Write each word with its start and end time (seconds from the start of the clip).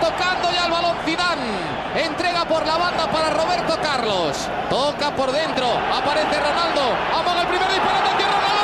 tocando 0.00 0.50
ya 0.52 0.66
el 0.66 0.72
balón 0.72 0.96
Zidane. 1.04 1.80
Entrega 1.94 2.44
por 2.44 2.66
la 2.66 2.76
banda 2.76 3.10
para 3.10 3.30
Roberto 3.30 3.78
Carlos. 3.82 4.48
Toca 4.68 5.14
por 5.14 5.30
dentro. 5.32 5.66
Aparece 5.94 6.40
Ronaldo. 6.40 6.82
Amaga 7.18 7.42
el 7.42 7.48
primer 7.48 7.68
disparo. 7.68 7.98
Atención, 7.98 8.30
Ronaldo. 8.30 8.60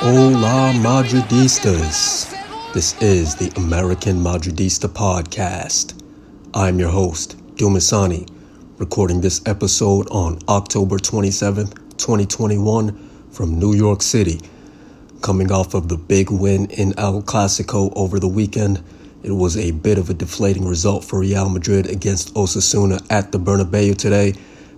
Olá, 0.00 0.72
Madridistas! 0.72 2.17
This 2.78 3.02
is 3.02 3.34
the 3.34 3.50
American 3.56 4.18
Madridista 4.18 4.88
Podcast. 4.88 6.00
I'm 6.54 6.78
your 6.78 6.90
host, 6.90 7.36
Dumisani, 7.56 8.28
recording 8.78 9.20
this 9.20 9.42
episode 9.46 10.06
on 10.12 10.38
October 10.48 10.98
27th, 10.98 11.74
2021, 11.96 13.30
from 13.32 13.58
New 13.58 13.74
York 13.74 14.00
City. 14.00 14.40
Coming 15.22 15.50
off 15.50 15.74
of 15.74 15.88
the 15.88 15.96
big 15.96 16.30
win 16.30 16.66
in 16.66 16.96
El 16.96 17.20
Clasico 17.22 17.92
over 17.96 18.20
the 18.20 18.28
weekend, 18.28 18.80
it 19.24 19.32
was 19.32 19.56
a 19.56 19.72
bit 19.72 19.98
of 19.98 20.08
a 20.08 20.14
deflating 20.14 20.64
result 20.64 21.02
for 21.04 21.18
Real 21.18 21.48
Madrid 21.48 21.90
against 21.90 22.32
Osasuna 22.34 23.04
at 23.10 23.32
the 23.32 23.40
Bernabeu 23.40 23.98
today, 23.98 24.34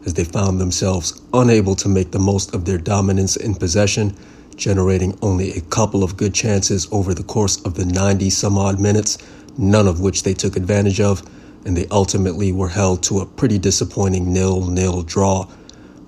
as 0.07 0.15
they 0.15 0.25
found 0.25 0.59
themselves 0.59 1.21
unable 1.35 1.75
to 1.75 1.87
make 1.87 2.13
the 2.13 2.19
most 2.19 2.55
of 2.55 2.65
their 2.65 2.79
dominance 2.79 3.37
in 3.37 3.55
possession, 3.55 4.17
generating 4.61 5.19
only 5.23 5.53
a 5.53 5.61
couple 5.63 6.05
of 6.05 6.17
good 6.17 6.35
chances 6.35 6.87
over 6.93 7.15
the 7.15 7.25
course 7.25 7.61
of 7.65 7.75
the 7.75 7.85
90 7.87 8.29
some 8.31 8.59
odd 8.59 8.79
minutes, 8.79 9.19
none 9.57 9.89
of 9.89 10.01
which 10.01 10.23
they 10.23 10.35
took 10.35 10.55
advantage 10.55 11.01
of, 11.01 11.23
and 11.65 11.77
they 11.77 11.87
ultimately 11.91 12.53
were 12.53 12.69
held 12.69 13.03
to 13.03 13.21
a 13.21 13.27
pretty 13.27 13.59
disappointing 13.59 14.33
nil 14.33 14.67
nil 14.67 15.03
draw. 15.03 15.47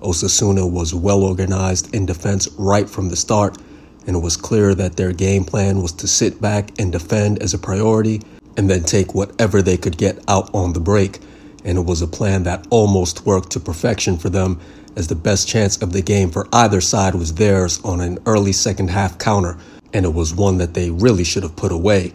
Osasuna 0.01 0.69
was 0.69 0.93
well 0.93 1.23
organized 1.23 1.93
in 1.95 2.05
defense 2.05 2.47
right 2.57 2.89
from 2.89 3.09
the 3.09 3.15
start, 3.15 3.57
and 4.05 4.15
it 4.15 4.19
was 4.19 4.37
clear 4.37 4.75
that 4.75 4.97
their 4.97 5.13
game 5.13 5.43
plan 5.43 5.81
was 5.81 5.91
to 5.93 6.07
sit 6.07 6.39
back 6.39 6.69
and 6.79 6.91
defend 6.91 7.41
as 7.41 7.53
a 7.53 7.57
priority 7.59 8.21
and 8.55 8.69
then 8.69 8.83
take 8.83 9.15
whatever 9.15 9.61
they 9.61 9.77
could 9.77 9.97
get 9.97 10.19
out 10.27 10.53
on 10.53 10.73
the 10.73 10.79
break. 10.79 11.19
And 11.65 11.77
it 11.77 11.85
was 11.85 12.01
a 12.01 12.07
plan 12.07 12.43
that 12.43 12.67
almost 12.69 13.25
worked 13.25 13.51
to 13.51 13.59
perfection 13.59 14.17
for 14.17 14.29
them, 14.29 14.59
as 14.95 15.07
the 15.07 15.15
best 15.15 15.47
chance 15.47 15.81
of 15.81 15.91
the 15.91 16.01
game 16.01 16.29
for 16.29 16.47
either 16.53 16.81
side 16.81 17.15
was 17.15 17.33
theirs 17.33 17.79
on 17.83 17.99
an 17.99 18.19
early 18.25 18.51
second 18.51 18.89
half 18.89 19.17
counter, 19.17 19.57
and 19.93 20.05
it 20.05 20.13
was 20.13 20.33
one 20.33 20.57
that 20.57 20.73
they 20.73 20.89
really 20.89 21.23
should 21.23 21.43
have 21.43 21.55
put 21.55 21.71
away. 21.71 22.13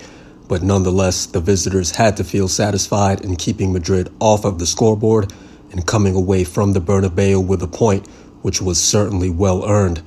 But 0.49 0.63
nonetheless, 0.63 1.27
the 1.27 1.41
visitors 1.41 1.91
had 1.91 2.17
to 2.17 2.25
feel 2.25 2.49
satisfied 2.49 3.21
in 3.21 3.37
keeping 3.37 3.73
Madrid 3.73 4.11
off 4.21 4.45
of 4.45 4.59
the 4.59 4.67
scoreboard 4.67 5.33
and 5.71 5.87
coming 5.87 6.15
away 6.15 6.45
from 6.45 6.73
the 6.73 6.81
Bernabeu 6.81 7.47
with 7.47 7.63
a 7.63 7.69
point, 7.69 8.07
which 8.43 8.63
was 8.63 8.83
certainly 8.83 9.31
well 9.31 9.69
earned. 9.69 10.03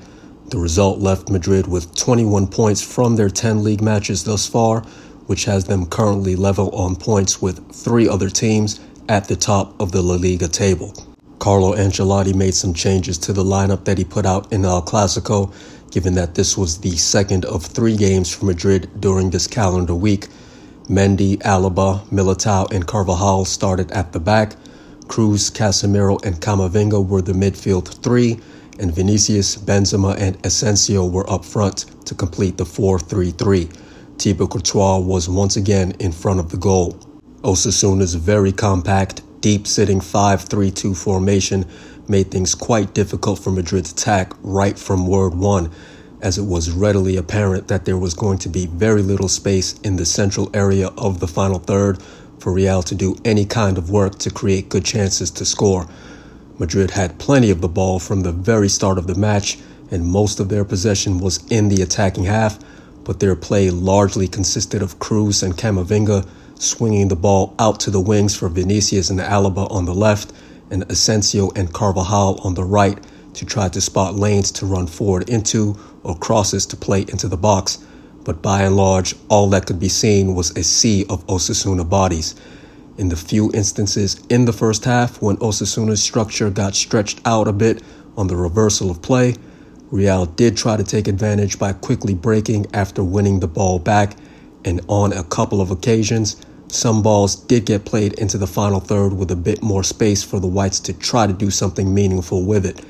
The 0.49 0.57
result 0.57 0.99
left 0.99 1.29
Madrid 1.29 1.67
with 1.67 1.95
21 1.95 2.47
points 2.47 2.81
from 2.81 3.15
their 3.15 3.29
10 3.29 3.63
league 3.63 3.81
matches 3.81 4.23
thus 4.23 4.47
far, 4.47 4.81
which 5.27 5.45
has 5.45 5.65
them 5.65 5.85
currently 5.85 6.35
level 6.35 6.69
on 6.71 6.95
points 6.95 7.41
with 7.41 7.71
three 7.71 8.09
other 8.09 8.29
teams 8.29 8.79
at 9.07 9.27
the 9.27 9.35
top 9.35 9.79
of 9.79 9.91
the 9.91 10.01
La 10.01 10.15
Liga 10.15 10.47
table. 10.47 11.10
Carlo 11.41 11.73
Ancelotti 11.73 12.35
made 12.35 12.53
some 12.53 12.71
changes 12.71 13.17
to 13.17 13.33
the 13.33 13.43
lineup 13.43 13.83
that 13.85 13.97
he 13.97 14.03
put 14.03 14.27
out 14.27 14.53
in 14.53 14.63
El 14.63 14.83
Clasico, 14.83 15.51
given 15.89 16.13
that 16.13 16.35
this 16.35 16.55
was 16.55 16.77
the 16.77 16.95
second 16.95 17.45
of 17.45 17.65
three 17.65 17.97
games 17.97 18.31
for 18.31 18.45
Madrid 18.45 18.87
during 18.99 19.31
this 19.31 19.47
calendar 19.47 19.95
week. 19.95 20.27
Mendy, 20.87 21.39
Alaba, 21.39 22.05
Militao, 22.09 22.71
and 22.71 22.85
Carvajal 22.85 23.45
started 23.45 23.91
at 23.91 24.13
the 24.13 24.19
back. 24.19 24.55
Kroos, 25.07 25.51
Casemiro, 25.51 26.23
and 26.23 26.39
Camavinga 26.39 27.03
were 27.03 27.23
the 27.23 27.33
midfield 27.33 27.87
three, 28.03 28.39
and 28.77 28.93
Vinicius, 28.93 29.55
Benzema, 29.55 30.15
and 30.19 30.37
Asensio 30.45 31.07
were 31.07 31.27
up 31.27 31.43
front 31.43 31.87
to 32.05 32.13
complete 32.13 32.57
the 32.57 32.65
4 32.67 32.99
3 32.99 33.31
3. 33.31 33.67
Thibaut 34.19 34.51
Courtois 34.51 34.99
was 34.99 35.27
once 35.27 35.57
again 35.57 35.95
in 35.97 36.11
front 36.11 36.39
of 36.39 36.51
the 36.51 36.57
goal. 36.57 36.91
Osasuna's 37.43 38.13
very 38.13 38.51
compact, 38.51 39.23
deep 39.41 39.67
sitting 39.67 39.99
5 39.99 40.41
3 40.43 40.71
2 40.71 40.95
formation 40.95 41.65
made 42.07 42.31
things 42.31 42.55
quite 42.55 42.93
difficult 42.93 43.39
for 43.39 43.51
Madrid's 43.51 43.91
attack 43.91 44.33
right 44.41 44.77
from 44.77 45.07
word 45.07 45.33
one, 45.33 45.71
as 46.21 46.37
it 46.37 46.43
was 46.43 46.71
readily 46.71 47.17
apparent 47.17 47.67
that 47.67 47.85
there 47.85 47.97
was 47.97 48.13
going 48.13 48.37
to 48.37 48.49
be 48.49 48.67
very 48.67 49.01
little 49.01 49.27
space 49.27 49.79
in 49.81 49.95
the 49.95 50.05
central 50.05 50.49
area 50.53 50.87
of 50.97 51.19
the 51.19 51.27
final 51.27 51.59
third 51.59 52.01
for 52.39 52.53
Real 52.53 52.81
to 52.83 52.95
do 52.95 53.15
any 53.23 53.45
kind 53.45 53.77
of 53.77 53.89
work 53.89 54.17
to 54.19 54.31
create 54.31 54.69
good 54.69 54.85
chances 54.85 55.31
to 55.31 55.45
score. 55.45 55.87
Madrid 56.57 56.91
had 56.91 57.19
plenty 57.19 57.49
of 57.49 57.61
the 57.61 57.67
ball 57.67 57.99
from 57.99 58.21
the 58.21 58.31
very 58.31 58.69
start 58.69 58.97
of 58.97 59.07
the 59.07 59.15
match, 59.15 59.57
and 59.89 60.05
most 60.05 60.39
of 60.39 60.49
their 60.49 60.65
possession 60.65 61.19
was 61.19 61.45
in 61.49 61.69
the 61.69 61.81
attacking 61.81 62.25
half, 62.25 62.59
but 63.03 63.19
their 63.19 63.35
play 63.35 63.69
largely 63.69 64.27
consisted 64.27 64.81
of 64.81 64.99
Kroos 64.99 65.43
and 65.43 65.57
Camavinga 65.57 66.27
swinging 66.61 67.07
the 67.07 67.15
ball 67.15 67.55
out 67.59 67.79
to 67.81 67.91
the 67.91 67.99
wings 67.99 68.35
for 68.35 68.47
Vinicius 68.47 69.09
and 69.09 69.19
Alaba 69.19 69.69
on 69.71 69.85
the 69.85 69.93
left, 69.93 70.33
and 70.69 70.83
Asensio 70.89 71.51
and 71.55 71.73
Carvajal 71.73 72.39
on 72.43 72.53
the 72.53 72.63
right 72.63 72.97
to 73.33 73.45
try 73.45 73.67
to 73.69 73.81
spot 73.81 74.15
lanes 74.15 74.51
to 74.51 74.65
run 74.65 74.87
forward 74.87 75.29
into 75.29 75.77
or 76.03 76.17
crosses 76.17 76.65
to 76.67 76.77
play 76.77 77.01
into 77.01 77.27
the 77.27 77.37
box. 77.37 77.79
But 78.23 78.41
by 78.41 78.63
and 78.63 78.75
large, 78.75 79.15
all 79.29 79.49
that 79.49 79.65
could 79.65 79.79
be 79.79 79.89
seen 79.89 80.35
was 80.35 80.51
a 80.51 80.63
sea 80.63 81.05
of 81.09 81.25
Osasuna 81.27 81.89
bodies. 81.89 82.35
In 82.97 83.09
the 83.09 83.15
few 83.15 83.51
instances 83.53 84.21
in 84.29 84.45
the 84.45 84.53
first 84.53 84.85
half 84.85 85.21
when 85.21 85.37
Osasuna's 85.37 86.03
structure 86.03 86.49
got 86.49 86.75
stretched 86.75 87.19
out 87.25 87.47
a 87.47 87.53
bit 87.53 87.81
on 88.15 88.27
the 88.27 88.35
reversal 88.35 88.91
of 88.91 89.01
play, 89.01 89.35
Real 89.89 90.25
did 90.25 90.55
try 90.55 90.77
to 90.77 90.83
take 90.83 91.07
advantage 91.07 91.57
by 91.57 91.73
quickly 91.73 92.13
breaking 92.13 92.67
after 92.73 93.03
winning 93.03 93.39
the 93.39 93.47
ball 93.47 93.79
back, 93.79 94.15
and 94.63 94.79
on 94.87 95.11
a 95.11 95.23
couple 95.23 95.59
of 95.59 95.71
occasions, 95.71 96.37
some 96.73 97.01
balls 97.01 97.35
did 97.35 97.65
get 97.65 97.85
played 97.85 98.13
into 98.13 98.37
the 98.37 98.47
final 98.47 98.79
third 98.79 99.13
with 99.13 99.31
a 99.31 99.35
bit 99.35 99.61
more 99.61 99.83
space 99.83 100.23
for 100.23 100.39
the 100.39 100.47
Whites 100.47 100.79
to 100.81 100.93
try 100.93 101.27
to 101.27 101.33
do 101.33 101.51
something 101.51 101.93
meaningful 101.93 102.45
with 102.45 102.65
it. 102.65 102.83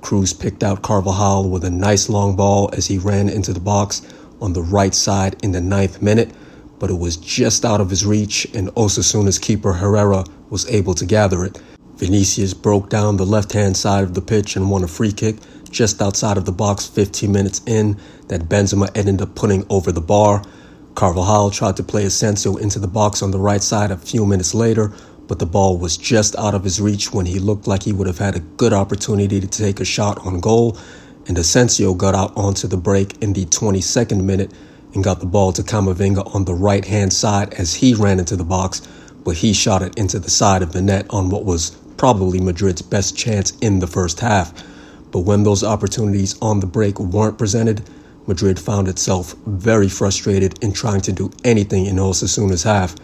Kroos 0.00 0.38
picked 0.38 0.62
out 0.62 0.82
Carvajal 0.82 1.48
with 1.48 1.64
a 1.64 1.70
nice 1.70 2.08
long 2.08 2.36
ball 2.36 2.70
as 2.72 2.86
he 2.86 2.98
ran 2.98 3.28
into 3.28 3.52
the 3.52 3.60
box 3.60 4.02
on 4.40 4.52
the 4.52 4.62
right 4.62 4.94
side 4.94 5.36
in 5.42 5.52
the 5.52 5.60
ninth 5.60 6.00
minute, 6.00 6.30
but 6.78 6.90
it 6.90 6.98
was 6.98 7.16
just 7.16 7.64
out 7.64 7.80
of 7.80 7.90
his 7.90 8.06
reach, 8.06 8.46
and 8.54 8.68
Osasuna's 8.74 9.38
keeper 9.38 9.72
Herrera 9.72 10.24
was 10.50 10.68
able 10.70 10.94
to 10.94 11.06
gather 11.06 11.44
it. 11.44 11.60
Vinicius 11.96 12.54
broke 12.54 12.90
down 12.90 13.16
the 13.16 13.24
left 13.24 13.52
hand 13.52 13.76
side 13.76 14.04
of 14.04 14.14
the 14.14 14.20
pitch 14.20 14.56
and 14.56 14.70
won 14.70 14.84
a 14.84 14.88
free 14.88 15.12
kick 15.12 15.36
just 15.70 16.00
outside 16.00 16.36
of 16.36 16.44
the 16.44 16.52
box 16.52 16.86
15 16.86 17.30
minutes 17.30 17.60
in 17.66 17.98
that 18.28 18.42
Benzema 18.42 18.90
ended 18.96 19.20
up 19.22 19.34
putting 19.34 19.66
over 19.70 19.92
the 19.92 20.00
bar. 20.00 20.42
Carvajal 20.96 21.50
tried 21.50 21.76
to 21.76 21.82
play 21.82 22.06
Asensio 22.06 22.56
into 22.56 22.78
the 22.78 22.88
box 22.88 23.22
on 23.22 23.30
the 23.30 23.38
right 23.38 23.62
side 23.62 23.90
a 23.90 23.98
few 23.98 24.24
minutes 24.24 24.54
later, 24.54 24.94
but 25.28 25.38
the 25.38 25.44
ball 25.44 25.76
was 25.76 25.98
just 25.98 26.34
out 26.36 26.54
of 26.54 26.64
his 26.64 26.80
reach 26.80 27.12
when 27.12 27.26
he 27.26 27.38
looked 27.38 27.66
like 27.66 27.82
he 27.82 27.92
would 27.92 28.06
have 28.06 28.16
had 28.16 28.34
a 28.34 28.40
good 28.40 28.72
opportunity 28.72 29.38
to 29.38 29.46
take 29.46 29.78
a 29.78 29.84
shot 29.84 30.24
on 30.26 30.40
goal. 30.40 30.78
And 31.28 31.36
Asensio 31.36 31.92
got 31.92 32.14
out 32.14 32.34
onto 32.34 32.66
the 32.66 32.78
break 32.78 33.22
in 33.22 33.34
the 33.34 33.44
22nd 33.44 34.24
minute 34.24 34.52
and 34.94 35.04
got 35.04 35.20
the 35.20 35.26
ball 35.26 35.52
to 35.52 35.62
Camavinga 35.62 36.34
on 36.34 36.46
the 36.46 36.54
right 36.54 36.86
hand 36.86 37.12
side 37.12 37.52
as 37.54 37.74
he 37.74 37.92
ran 37.92 38.18
into 38.18 38.34
the 38.34 38.44
box, 38.44 38.80
but 39.22 39.36
he 39.36 39.52
shot 39.52 39.82
it 39.82 39.98
into 39.98 40.18
the 40.18 40.30
side 40.30 40.62
of 40.62 40.72
the 40.72 40.80
net 40.80 41.04
on 41.10 41.28
what 41.28 41.44
was 41.44 41.76
probably 41.98 42.40
Madrid's 42.40 42.80
best 42.80 43.14
chance 43.14 43.50
in 43.58 43.80
the 43.80 43.86
first 43.86 44.20
half. 44.20 44.64
But 45.10 45.20
when 45.20 45.42
those 45.42 45.62
opportunities 45.62 46.38
on 46.40 46.60
the 46.60 46.66
break 46.66 46.98
weren't 46.98 47.36
presented, 47.36 47.82
Madrid 48.26 48.58
found 48.58 48.88
itself 48.88 49.36
very 49.46 49.88
frustrated 49.88 50.62
in 50.62 50.72
trying 50.72 51.00
to 51.00 51.12
do 51.12 51.30
anything 51.44 51.86
in 51.86 51.96
Osasuna's 51.96 52.64
half, 52.64 52.96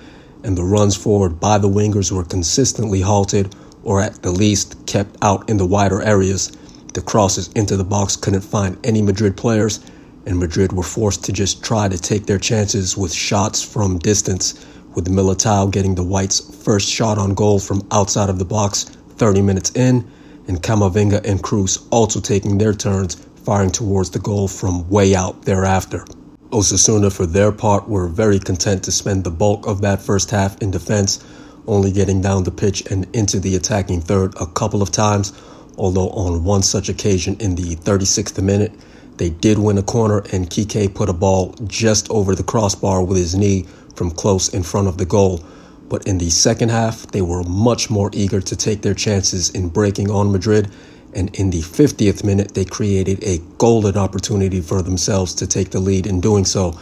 and 0.43 0.59
the 0.59 0.65
runs 0.65 0.97
forward 0.97 1.39
by 1.39 1.59
the 1.59 1.69
wingers 1.69 2.11
were 2.11 2.25
consistently 2.25 3.01
halted 3.01 3.55
or 3.85 4.01
at 4.01 4.23
the 4.23 4.33
least 4.33 4.85
kept 4.87 5.17
out 5.23 5.49
in 5.49 5.57
the 5.57 5.67
wider 5.67 6.03
areas. 6.03 6.51
The 6.95 7.03
crosses 7.03 7.49
into 7.55 7.77
the 7.77 7.85
box 7.85 8.17
couldn't 8.17 8.43
find 8.43 8.77
any 8.85 9.01
Madrid 9.01 9.37
players, 9.37 9.81
and 10.27 10.39
Madrid 10.39 10.73
were 10.73 10.83
forced 10.83 11.25
to 11.25 11.33
just 11.33 11.63
try 11.63 11.89
to 11.89 11.99
take 11.99 12.27
their 12.27 12.39
chances 12.39 12.97
with 12.97 13.13
shots 13.13 13.63
from 13.63 13.99
distance, 13.99 14.67
with 14.95 15.09
Militao 15.09 15.71
getting 15.71 15.95
the 15.95 16.05
Whites' 16.05 16.41
first 16.65 16.89
shot 16.89 17.19
on 17.19 17.35
goal 17.35 17.59
from 17.59 17.87
outside 17.93 18.29
of 18.29 18.39
the 18.39 18.45
box 18.45 18.85
30 19.17 19.41
minutes 19.43 19.71
in, 19.71 20.05
and 20.49 20.63
Camavinga 20.63 21.25
and 21.25 21.43
Kroos 21.43 21.87
also 21.91 22.21
taking 22.21 22.59
their 22.59 22.73
turns 22.73 23.17
firing 23.45 23.71
towards 23.71 24.11
the 24.11 24.19
goal 24.19 24.49
from 24.49 24.89
way 24.89 25.15
out 25.15 25.43
thereafter. 25.43 26.05
Osasuna, 26.51 27.11
for 27.11 27.25
their 27.27 27.51
part, 27.51 27.89
were 27.89 28.09
very 28.09 28.39
content 28.39 28.85
to 28.85 28.93
spend 28.93 29.25
the 29.25 29.31
bulk 29.31 29.67
of 29.67 29.81
that 29.81 30.03
first 30.03 30.31
half 30.31 30.61
in 30.61 30.71
defense, 30.71 31.25
only 31.67 31.91
getting 31.91 32.21
down 32.21 32.45
the 32.45 32.51
pitch 32.51 32.83
and 32.91 33.07
into 33.17 33.41
the 33.41 33.57
attacking 33.57 34.01
third 34.01 34.35
a 34.41 34.47
couple 34.47 34.83
of 34.83 34.91
times, 34.91 35.33
although 35.79 36.11
on 36.11 36.45
one 36.45 36.63
such 36.63 36.89
occasion 36.89 37.37
in 37.41 37.55
the 37.55 37.77
36th 37.77 38.43
minute, 38.43 38.73
they 39.17 39.31
did 39.31 39.59
win 39.59 39.79
a 39.79 39.83
corner 39.83 40.19
and 40.33 40.51
Kike 40.51 40.95
put 40.95 41.09
a 41.09 41.13
ball 41.13 41.55
just 41.67 42.11
over 42.11 42.35
the 42.35 42.43
crossbar 42.43 43.05
with 43.05 43.17
his 43.17 43.35
knee 43.35 43.67
from 43.95 44.11
close 44.11 44.53
in 44.53 44.63
front 44.63 44.89
of 44.89 44.99
the 44.99 45.07
goal. 45.07 45.41
But 45.89 46.07
in 46.07 46.19
the 46.19 46.31
second 46.31 46.71
half, 46.71 47.07
they 47.09 47.23
were 47.23 47.43
much 47.45 47.91
more 47.91 48.11
eager 48.13 48.41
to 48.41 48.57
take 48.57 48.83
their 48.83 48.95
chances 48.95 49.51
in 49.51 49.69
breaking 49.69 50.11
on 50.11 50.33
Madrid. 50.33 50.71
And 51.15 51.35
in 51.39 51.51
the 51.51 51.61
50th 51.61 52.25
minute, 52.25 52.55
they 52.55 52.65
created 52.65 53.23
a 53.23 53.39
golden 53.59 53.97
opportunity 53.97 54.61
for 54.61 54.83
themselves 54.83 55.35
to 55.35 55.47
take 55.47 55.71
the 55.71 55.81
lead 55.81 56.07
in 56.07 56.21
doing 56.21 56.45
so. 56.45 56.73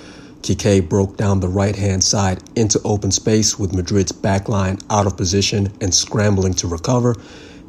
Kike 0.43 0.89
broke 0.89 1.17
down 1.17 1.41
the 1.41 1.49
right 1.49 1.77
hand 1.77 2.03
side 2.03 2.43
into 2.57 2.81
open 2.85 3.11
space 3.11 3.59
with 3.59 3.75
Madrid's 3.75 4.13
backline 4.13 4.83
out 4.89 5.07
of 5.07 5.17
position 5.17 5.73
and 5.81 5.95
scrambling 5.95 6.55
to 6.55 6.69
recover. 6.69 7.15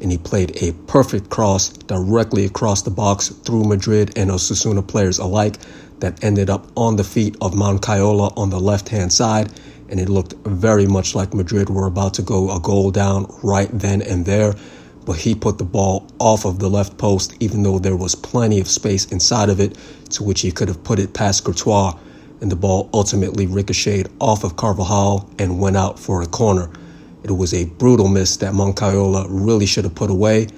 And 0.00 0.10
he 0.10 0.18
played 0.18 0.62
a 0.62 0.72
perfect 0.86 1.30
cross 1.30 1.68
directly 1.68 2.44
across 2.44 2.82
the 2.82 2.90
box 2.90 3.28
through 3.28 3.64
Madrid 3.64 4.12
and 4.16 4.30
Osasuna 4.30 4.86
players 4.86 5.18
alike 5.18 5.56
that 6.00 6.24
ended 6.24 6.50
up 6.50 6.66
on 6.76 6.96
the 6.96 7.04
feet 7.04 7.36
of 7.40 7.52
Moncayola 7.52 8.32
on 8.36 8.50
the 8.50 8.58
left 8.58 8.88
hand 8.88 9.12
side 9.12 9.52
and 9.92 10.00
it 10.00 10.08
looked 10.08 10.34
very 10.46 10.86
much 10.86 11.14
like 11.14 11.34
Madrid 11.34 11.68
were 11.68 11.86
about 11.86 12.14
to 12.14 12.22
go 12.22 12.50
a 12.50 12.58
goal 12.58 12.90
down 12.90 13.26
right 13.42 13.68
then 13.70 14.00
and 14.00 14.24
there. 14.24 14.54
But 15.04 15.16
he 15.18 15.34
put 15.34 15.58
the 15.58 15.64
ball 15.64 16.06
off 16.18 16.44
of 16.44 16.58
the 16.58 16.70
left 16.70 16.96
post, 16.96 17.34
even 17.40 17.62
though 17.62 17.78
there 17.78 17.96
was 17.96 18.14
plenty 18.14 18.60
of 18.60 18.68
space 18.68 19.06
inside 19.06 19.48
of 19.48 19.60
it, 19.60 19.76
to 20.10 20.22
which 20.22 20.42
he 20.42 20.52
could 20.52 20.68
have 20.68 20.84
put 20.84 20.98
it 20.98 21.14
past 21.14 21.44
Courtois. 21.44 21.98
And 22.40 22.50
the 22.50 22.56
ball 22.56 22.88
ultimately 22.92 23.46
ricocheted 23.46 24.10
off 24.20 24.44
of 24.44 24.56
Carvajal 24.56 25.28
and 25.38 25.60
went 25.60 25.76
out 25.76 25.98
for 25.98 26.22
a 26.22 26.26
corner. 26.26 26.70
It 27.24 27.30
was 27.30 27.54
a 27.54 27.66
brutal 27.66 28.08
miss 28.08 28.36
that 28.38 28.52
Moncayola 28.52 29.26
really 29.28 29.66
should 29.66 29.84
have 29.84 29.94
put 29.94 30.10
away, 30.10 30.48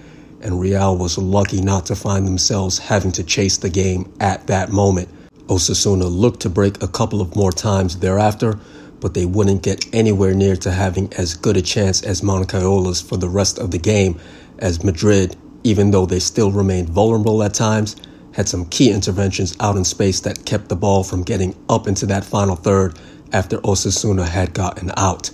and 0.41 0.61
Real 0.61 0.97
was 0.97 1.19
lucky 1.19 1.61
not 1.61 1.87
to 1.87 1.97
find 1.97 2.27
themselves 2.27 2.79
having 2.79 3.13
to 3.13 3.25
chase 3.25 3.59
the 3.59 3.69
game 3.69 4.11
at 4.21 4.47
that 4.47 4.71
moment. 4.71 5.09
Osasuna 5.49 6.11
looked 6.11 6.41
to 6.41 6.49
break 6.49 6.83
a 6.83 6.89
couple 6.89 7.21
of 7.21 7.37
more 7.37 7.53
times 7.53 7.99
thereafter, 7.99 8.59
but 9.05 9.13
they 9.13 9.27
wouldn't 9.27 9.63
get 9.63 9.85
anywhere 9.95 10.33
near 10.33 10.57
to 10.57 10.71
having 10.71 11.13
as 11.13 11.35
good 11.35 11.59
a 11.59 11.61
chance 11.61 12.03
as 12.05 12.23
Moncayola's 12.23 13.03
for 13.03 13.19
the 13.19 13.29
rest 13.29 13.59
of 13.59 13.71
the 13.71 13.77
game, 13.77 14.19
as 14.61 14.83
Madrid, 14.83 15.37
even 15.63 15.91
though 15.91 16.07
they 16.07 16.19
still 16.19 16.51
remained 16.51 16.89
vulnerable 16.89 17.43
at 17.43 17.53
times, 17.53 17.97
had 18.33 18.49
some 18.49 18.65
key 18.65 18.91
interventions 18.91 19.55
out 19.61 19.77
in 19.77 19.85
space 19.85 20.21
that 20.21 20.47
kept 20.47 20.71
the 20.71 20.75
ball 20.75 21.05
from 21.05 21.23
getting 21.23 21.55
up 21.69 21.87
into 21.87 22.07
that 22.07 22.25
final 22.25 22.57
third 22.57 22.99
after 23.31 23.59
Osasuna 23.59 24.27
had 24.27 24.55
gotten 24.55 24.91
out. 24.97 25.31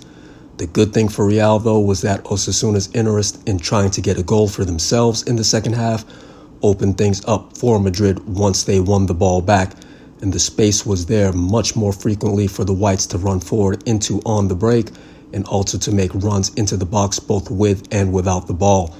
The 0.57 0.67
good 0.67 0.93
thing 0.93 1.07
for 1.07 1.25
Real, 1.25 1.57
though, 1.57 1.79
was 1.79 2.01
that 2.01 2.25
Osasuna's 2.25 2.89
interest 2.93 3.41
in 3.47 3.57
trying 3.57 3.91
to 3.91 4.01
get 4.01 4.19
a 4.19 4.23
goal 4.23 4.49
for 4.49 4.65
themselves 4.65 5.23
in 5.23 5.37
the 5.37 5.45
second 5.45 5.75
half 5.75 6.03
opened 6.61 6.97
things 6.97 7.23
up 7.23 7.57
for 7.57 7.79
Madrid 7.79 8.19
once 8.27 8.65
they 8.65 8.81
won 8.81 9.05
the 9.05 9.13
ball 9.13 9.41
back 9.41 9.71
and 10.21 10.31
the 10.33 10.39
space 10.39 10.85
was 10.85 11.05
there 11.05 11.33
much 11.33 11.75
more 11.75 11.93
frequently 11.93 12.47
for 12.47 12.63
the 12.63 12.73
Whites 12.73 13.05
to 13.07 13.17
run 13.17 13.39
forward 13.39 13.83
into 13.87 14.21
on 14.25 14.47
the 14.47 14.55
break 14.55 14.89
and 15.33 15.45
also 15.45 15.77
to 15.77 15.91
make 15.91 16.13
runs 16.13 16.49
into 16.55 16.77
the 16.77 16.85
box 16.85 17.19
both 17.19 17.49
with 17.49 17.87
and 17.91 18.13
without 18.13 18.47
the 18.47 18.53
ball. 18.53 18.95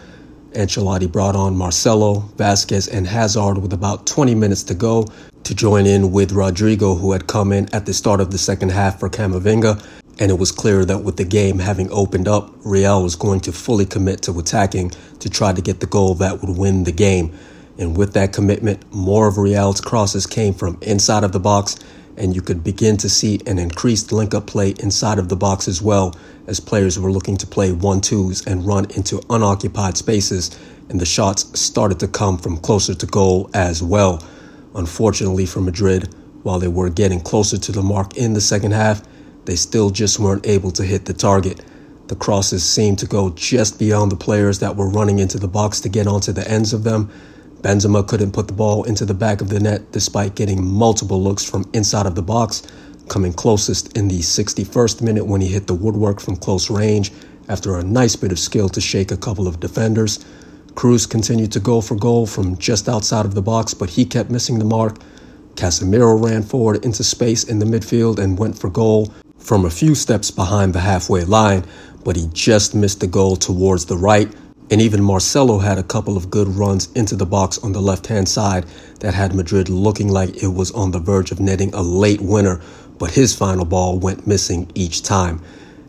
Ancelotti 0.54 1.10
brought 1.10 1.36
on 1.36 1.56
Marcelo, 1.56 2.22
Vázquez, 2.36 2.92
and 2.92 3.08
Hazard 3.08 3.58
with 3.58 3.72
about 3.72 4.06
20 4.06 4.36
minutes 4.36 4.64
to 4.64 4.74
go 4.74 5.08
to 5.44 5.56
join 5.56 5.86
in 5.86 6.12
with 6.12 6.32
Rodrygo, 6.32 7.00
who 7.00 7.14
had 7.14 7.28
come 7.28 7.54
in 7.54 7.74
at 7.74 7.86
the 7.86 7.94
start 7.94 8.20
of 8.20 8.32
the 8.32 8.38
second 8.38 8.70
half 8.70 9.00
for 9.00 9.10
Camavinga. 9.10 9.84
And 10.20 10.30
it 10.30 10.38
was 10.38 10.52
clear 10.52 10.84
that 10.86 11.00
with 11.00 11.18
the 11.18 11.24
game 11.24 11.58
having 11.58 11.90
opened 11.90 12.28
up, 12.28 12.54
Real 12.64 13.02
was 13.02 13.16
going 13.16 13.40
to 13.42 13.54
fully 13.54 13.86
commit 13.86 14.22
to 14.24 14.38
attacking 14.38 14.92
to 15.20 15.30
try 15.30 15.54
to 15.54 15.62
get 15.62 15.80
the 15.80 15.88
goal 15.88 16.16
that 16.16 16.42
would 16.42 16.58
win 16.58 16.84
the 16.84 16.92
game. 16.92 17.34
And 17.82 17.98
with 17.98 18.14
that 18.14 18.32
commitment, 18.32 18.94
more 18.94 19.28
of 19.28 19.40
Real's 19.40 19.82
crosses 19.82 20.28
came 20.28 20.54
from 20.54 20.78
inside 20.84 21.24
of 21.24 21.32
the 21.32 21.40
box, 21.40 21.80
and 22.16 22.36
you 22.36 22.40
could 22.40 22.64
begin 22.64 22.96
to 22.98 23.10
see 23.10 23.40
an 23.48 23.58
increased 23.58 24.12
link 24.12 24.36
up 24.36 24.46
play 24.46 24.76
inside 24.78 25.18
of 25.18 25.30
the 25.30 25.36
box 25.36 25.68
as 25.68 25.82
well, 25.82 26.16
as 26.46 26.60
players 26.60 27.00
were 27.00 27.12
looking 27.12 27.38
to 27.38 27.48
play 27.48 27.72
one 27.72 28.00
twos 28.00 28.46
and 28.46 28.68
run 28.68 28.86
into 28.92 29.20
unoccupied 29.32 29.98
spaces, 29.98 30.56
and 30.90 31.02
the 31.02 31.08
shots 31.08 31.60
started 31.60 32.00
to 32.02 32.08
come 32.08 32.38
from 32.38 32.58
closer 32.58 32.94
to 32.94 33.08
goal 33.08 33.50
as 33.56 33.82
well. 33.82 34.24
Unfortunately 34.76 35.48
for 35.48 35.62
Madrid, 35.62 36.14
while 36.44 36.60
they 36.60 36.68
were 36.68 36.90
getting 36.90 37.20
closer 37.20 37.58
to 37.58 37.72
the 37.72 37.82
mark 37.82 38.16
in 38.16 38.34
the 38.34 38.42
second 38.42 38.74
half, 38.74 39.02
they 39.46 39.56
still 39.56 39.90
just 39.90 40.20
weren't 40.20 40.46
able 40.46 40.70
to 40.70 40.84
hit 40.84 41.06
the 41.06 41.14
target. 41.14 41.62
The 42.10 42.16
crosses 42.16 42.64
seemed 42.64 43.00
to 43.00 43.08
go 43.08 43.32
just 43.32 43.80
beyond 43.80 44.12
the 44.12 44.18
players 44.18 44.60
that 44.60 44.76
were 44.76 44.88
running 44.88 45.18
into 45.18 45.40
the 45.40 45.48
box 45.48 45.80
to 45.80 45.90
get 45.90 46.06
onto 46.06 46.32
the 46.32 46.48
ends 46.48 46.74
of 46.74 46.84
them, 46.84 47.12
Benzema 47.62 48.08
couldn't 48.08 48.32
put 48.32 48.48
the 48.48 48.54
ball 48.54 48.84
into 48.86 49.06
the 49.06 49.14
back 49.14 49.40
of 49.40 49.50
the 49.50 49.60
net 49.60 49.92
despite 49.92 50.34
getting 50.34 50.66
multiple 50.66 51.22
looks 51.22 51.48
from 51.48 51.70
inside 51.74 52.08
of 52.08 52.16
the 52.16 52.22
box, 52.24 52.64
coming 53.08 53.32
closest 53.32 53.96
in 53.96 54.08
the 54.08 54.20
61st 54.20 55.02
minute 55.02 55.26
when 55.26 55.42
he 55.42 55.48
hit 55.48 55.68
the 55.68 55.74
woodwork 55.74 56.20
from 56.20 56.36
close 56.36 56.72
range 56.72 57.12
after 57.50 57.78
a 57.78 57.84
nice 57.84 58.16
bit 58.16 58.32
of 58.32 58.40
skill 58.40 58.68
to 58.70 58.82
shake 58.82 59.12
a 59.12 59.18
couple 59.18 59.48
of 59.48 59.60
defenders. 59.60 60.26
Kroos 60.74 61.08
continued 61.08 61.52
to 61.52 61.60
go 61.60 61.82
for 61.82 61.96
goal 61.96 62.26
from 62.26 62.58
just 62.58 62.90
outside 62.90 63.26
of 63.26 63.36
the 63.36 63.42
box, 63.44 63.76
but 63.76 63.92
he 63.92 64.06
kept 64.06 64.32
missing 64.32 64.58
the 64.58 64.66
mark. 64.66 64.98
Casemiro 65.56 66.16
ran 66.16 66.42
forward 66.42 66.84
into 66.84 67.04
space 67.04 67.44
in 67.44 67.60
the 67.60 67.66
midfield 67.66 68.18
and 68.18 68.40
went 68.40 68.58
for 68.58 68.70
goal 68.70 69.14
from 69.38 69.66
a 69.66 69.70
few 69.70 69.94
steps 69.94 70.32
behind 70.32 70.74
the 70.74 70.80
halfway 70.80 71.26
line, 71.26 71.64
but 72.04 72.16
he 72.16 72.28
just 72.32 72.74
missed 72.74 73.02
the 73.02 73.08
goal 73.08 73.36
towards 73.36 73.86
the 73.86 73.98
right 73.98 74.34
and 74.72 74.82
even 74.82 75.04
Marcelo 75.04 75.60
had 75.60 75.78
a 75.78 75.84
couple 75.84 76.16
of 76.16 76.32
good 76.32 76.48
runs 76.48 76.90
into 76.94 77.16
the 77.18 77.26
box 77.26 77.58
on 77.58 77.74
the 77.74 77.82
left 77.82 78.08
hand 78.08 78.28
side 78.28 78.66
that 79.02 79.14
had 79.14 79.36
Madrid 79.36 79.68
looking 79.68 80.08
like 80.08 80.42
it 80.42 80.48
was 80.48 80.72
on 80.72 80.92
the 80.92 81.00
verge 81.00 81.32
of 81.32 81.42
netting 81.42 81.74
a 81.74 81.82
late 81.82 82.22
winner, 82.22 82.62
but 82.98 83.12
his 83.12 83.36
final 83.36 83.66
ball 83.66 84.00
went 84.00 84.26
missing 84.26 84.72
each 84.74 85.04
time. 85.04 85.42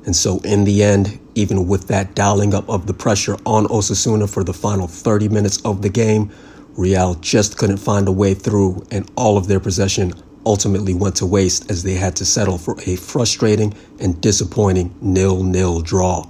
And 0.05 0.17
so, 0.17 0.41
in 0.41 0.65
the 0.65 0.83
end, 0.83 1.21
even 1.37 1.69
with 1.69 1.87
that 1.87 2.17
dialing 2.17 2.55
up 2.55 2.69
of 2.69 2.89
the 2.89 2.93
pressure 2.93 3.37
on 3.47 3.67
Osasuna 3.67 4.29
for 4.29 4.43
the 4.43 4.53
final 4.53 4.89
30 4.89 5.29
minutes 5.29 5.63
of 5.65 5.81
the 5.81 5.89
game, 5.89 6.33
Real 6.77 7.15
just 7.17 7.57
couldn't 7.57 7.77
find 7.77 8.09
a 8.09 8.13
way 8.13 8.35
through, 8.35 8.85
and 8.91 9.09
all 9.15 9.39
of 9.39 9.47
their 9.47 9.61
possession 9.61 10.13
ultimately 10.45 10.93
went 10.93 11.15
to 11.17 11.27
waste 11.27 11.71
as 11.71 11.85
they 11.85 11.95
had 11.95 12.17
to 12.17 12.25
settle 12.25 12.59
for 12.59 12.77
a 12.87 12.97
frustrating 12.97 13.73
and 14.01 14.21
disappointing 14.21 14.93
nil-nil 15.01 15.83
draw. 15.83 16.27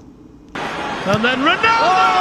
And 0.55 1.25
then 1.25 1.39
Ronaldo! 1.39 2.12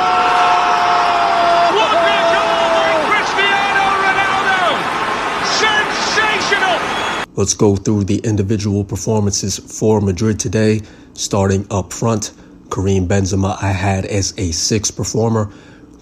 Let's 7.33 7.53
go 7.53 7.77
through 7.77 8.03
the 8.03 8.17
individual 8.17 8.83
performances 8.83 9.57
for 9.57 10.01
Madrid 10.01 10.37
today, 10.37 10.81
starting 11.13 11.65
up 11.71 11.93
front. 11.93 12.33
Karim 12.69 13.07
Benzema, 13.07 13.57
I 13.63 13.71
had 13.71 14.05
as 14.05 14.33
a 14.37 14.51
six 14.51 14.91
performer. 14.91 15.49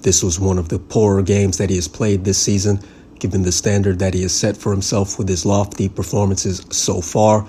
This 0.01 0.23
was 0.23 0.39
one 0.39 0.57
of 0.57 0.69
the 0.69 0.79
poorer 0.79 1.21
games 1.21 1.59
that 1.59 1.69
he 1.69 1.75
has 1.75 1.87
played 1.87 2.25
this 2.25 2.39
season, 2.39 2.79
given 3.19 3.43
the 3.43 3.51
standard 3.51 3.99
that 3.99 4.15
he 4.15 4.23
has 4.23 4.33
set 4.33 4.57
for 4.57 4.71
himself 4.71 5.19
with 5.19 5.29
his 5.29 5.45
lofty 5.45 5.87
performances 5.87 6.65
so 6.71 6.99
far. 6.99 7.45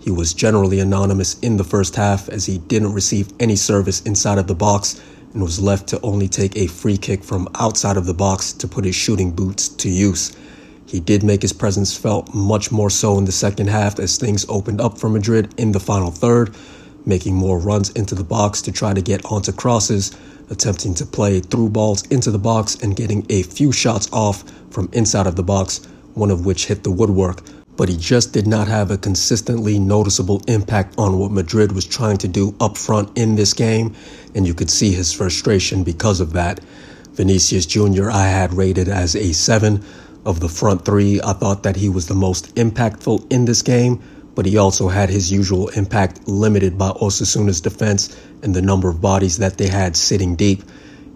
He 0.00 0.12
was 0.12 0.32
generally 0.32 0.78
anonymous 0.78 1.36
in 1.40 1.56
the 1.56 1.64
first 1.64 1.96
half 1.96 2.28
as 2.28 2.46
he 2.46 2.58
didn't 2.58 2.92
receive 2.92 3.32
any 3.40 3.56
service 3.56 4.00
inside 4.02 4.38
of 4.38 4.46
the 4.46 4.54
box 4.54 5.02
and 5.32 5.42
was 5.42 5.58
left 5.58 5.88
to 5.88 6.00
only 6.02 6.28
take 6.28 6.56
a 6.56 6.68
free 6.68 6.96
kick 6.96 7.24
from 7.24 7.48
outside 7.56 7.96
of 7.96 8.06
the 8.06 8.14
box 8.14 8.52
to 8.52 8.68
put 8.68 8.84
his 8.84 8.94
shooting 8.94 9.32
boots 9.32 9.68
to 9.68 9.88
use. 9.88 10.36
He 10.94 11.00
did 11.00 11.24
make 11.24 11.42
his 11.42 11.52
presence 11.52 11.96
felt 11.96 12.32
much 12.32 12.70
more 12.70 12.88
so 12.88 13.18
in 13.18 13.24
the 13.24 13.32
second 13.32 13.66
half 13.66 13.98
as 13.98 14.16
things 14.16 14.46
opened 14.48 14.80
up 14.80 14.96
for 14.96 15.08
Madrid 15.08 15.52
in 15.56 15.72
the 15.72 15.80
final 15.80 16.12
third, 16.12 16.54
making 17.04 17.34
more 17.34 17.58
runs 17.58 17.90
into 17.90 18.14
the 18.14 18.22
box 18.22 18.62
to 18.62 18.70
try 18.70 18.94
to 18.94 19.02
get 19.02 19.24
onto 19.24 19.50
crosses, 19.50 20.16
attempting 20.50 20.94
to 20.94 21.04
play 21.04 21.40
through 21.40 21.70
balls 21.70 22.06
into 22.12 22.30
the 22.30 22.38
box 22.38 22.76
and 22.76 22.94
getting 22.94 23.26
a 23.28 23.42
few 23.42 23.72
shots 23.72 24.08
off 24.12 24.44
from 24.70 24.88
inside 24.92 25.26
of 25.26 25.34
the 25.34 25.42
box, 25.42 25.84
one 26.14 26.30
of 26.30 26.46
which 26.46 26.66
hit 26.66 26.84
the 26.84 26.92
woodwork. 26.92 27.42
But 27.76 27.88
he 27.88 27.96
just 27.96 28.32
did 28.32 28.46
not 28.46 28.68
have 28.68 28.92
a 28.92 28.96
consistently 28.96 29.80
noticeable 29.80 30.42
impact 30.46 30.94
on 30.96 31.18
what 31.18 31.32
Madrid 31.32 31.72
was 31.72 31.86
trying 31.86 32.18
to 32.18 32.28
do 32.28 32.54
up 32.60 32.76
front 32.76 33.18
in 33.18 33.34
this 33.34 33.52
game, 33.52 33.96
and 34.36 34.46
you 34.46 34.54
could 34.54 34.70
see 34.70 34.92
his 34.92 35.12
frustration 35.12 35.82
because 35.82 36.20
of 36.20 36.34
that. 36.34 36.60
Vinicius 37.14 37.66
Jr., 37.66 38.10
I 38.10 38.26
had 38.26 38.54
rated 38.54 38.88
as 38.88 39.16
a 39.16 39.32
7 39.32 39.84
of 40.24 40.40
the 40.40 40.48
front 40.48 40.84
three, 40.84 41.20
I 41.22 41.32
thought 41.32 41.62
that 41.64 41.76
he 41.76 41.88
was 41.88 42.06
the 42.06 42.14
most 42.14 42.54
impactful 42.54 43.30
in 43.30 43.44
this 43.44 43.62
game, 43.62 44.02
but 44.34 44.46
he 44.46 44.56
also 44.56 44.88
had 44.88 45.10
his 45.10 45.30
usual 45.30 45.68
impact 45.68 46.26
limited 46.26 46.76
by 46.78 46.90
Osasuna's 46.90 47.60
defense 47.60 48.16
and 48.42 48.54
the 48.54 48.62
number 48.62 48.88
of 48.88 49.00
bodies 49.00 49.38
that 49.38 49.58
they 49.58 49.68
had 49.68 49.96
sitting 49.96 50.34
deep. 50.34 50.62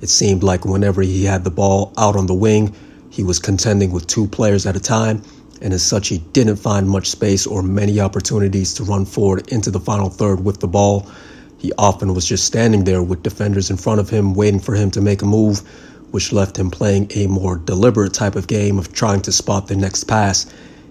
It 0.00 0.08
seemed 0.08 0.42
like 0.42 0.64
whenever 0.64 1.02
he 1.02 1.24
had 1.24 1.42
the 1.42 1.50
ball 1.50 1.92
out 1.98 2.16
on 2.16 2.26
the 2.26 2.34
wing, 2.34 2.74
he 3.10 3.24
was 3.24 3.38
contending 3.38 3.90
with 3.90 4.06
two 4.06 4.28
players 4.28 4.66
at 4.66 4.76
a 4.76 4.80
time, 4.80 5.22
and 5.60 5.72
as 5.72 5.82
such, 5.82 6.08
he 6.08 6.18
didn't 6.18 6.56
find 6.56 6.88
much 6.88 7.08
space 7.08 7.46
or 7.46 7.62
many 7.62 7.98
opportunities 7.98 8.74
to 8.74 8.84
run 8.84 9.04
forward 9.04 9.48
into 9.48 9.70
the 9.70 9.80
final 9.80 10.08
third 10.08 10.44
with 10.44 10.60
the 10.60 10.68
ball. 10.68 11.10
He 11.56 11.72
often 11.76 12.14
was 12.14 12.24
just 12.24 12.44
standing 12.44 12.84
there 12.84 13.02
with 13.02 13.24
defenders 13.24 13.70
in 13.70 13.76
front 13.76 13.98
of 13.98 14.08
him, 14.08 14.34
waiting 14.34 14.60
for 14.60 14.74
him 14.74 14.92
to 14.92 15.00
make 15.00 15.22
a 15.22 15.26
move 15.26 15.62
which 16.10 16.32
left 16.32 16.58
him 16.58 16.70
playing 16.70 17.10
a 17.14 17.26
more 17.26 17.56
deliberate 17.56 18.14
type 18.14 18.36
of 18.36 18.46
game 18.46 18.78
of 18.78 18.92
trying 18.92 19.20
to 19.22 19.32
spot 19.32 19.66
the 19.66 19.76
next 19.76 20.04
pass. 20.04 20.46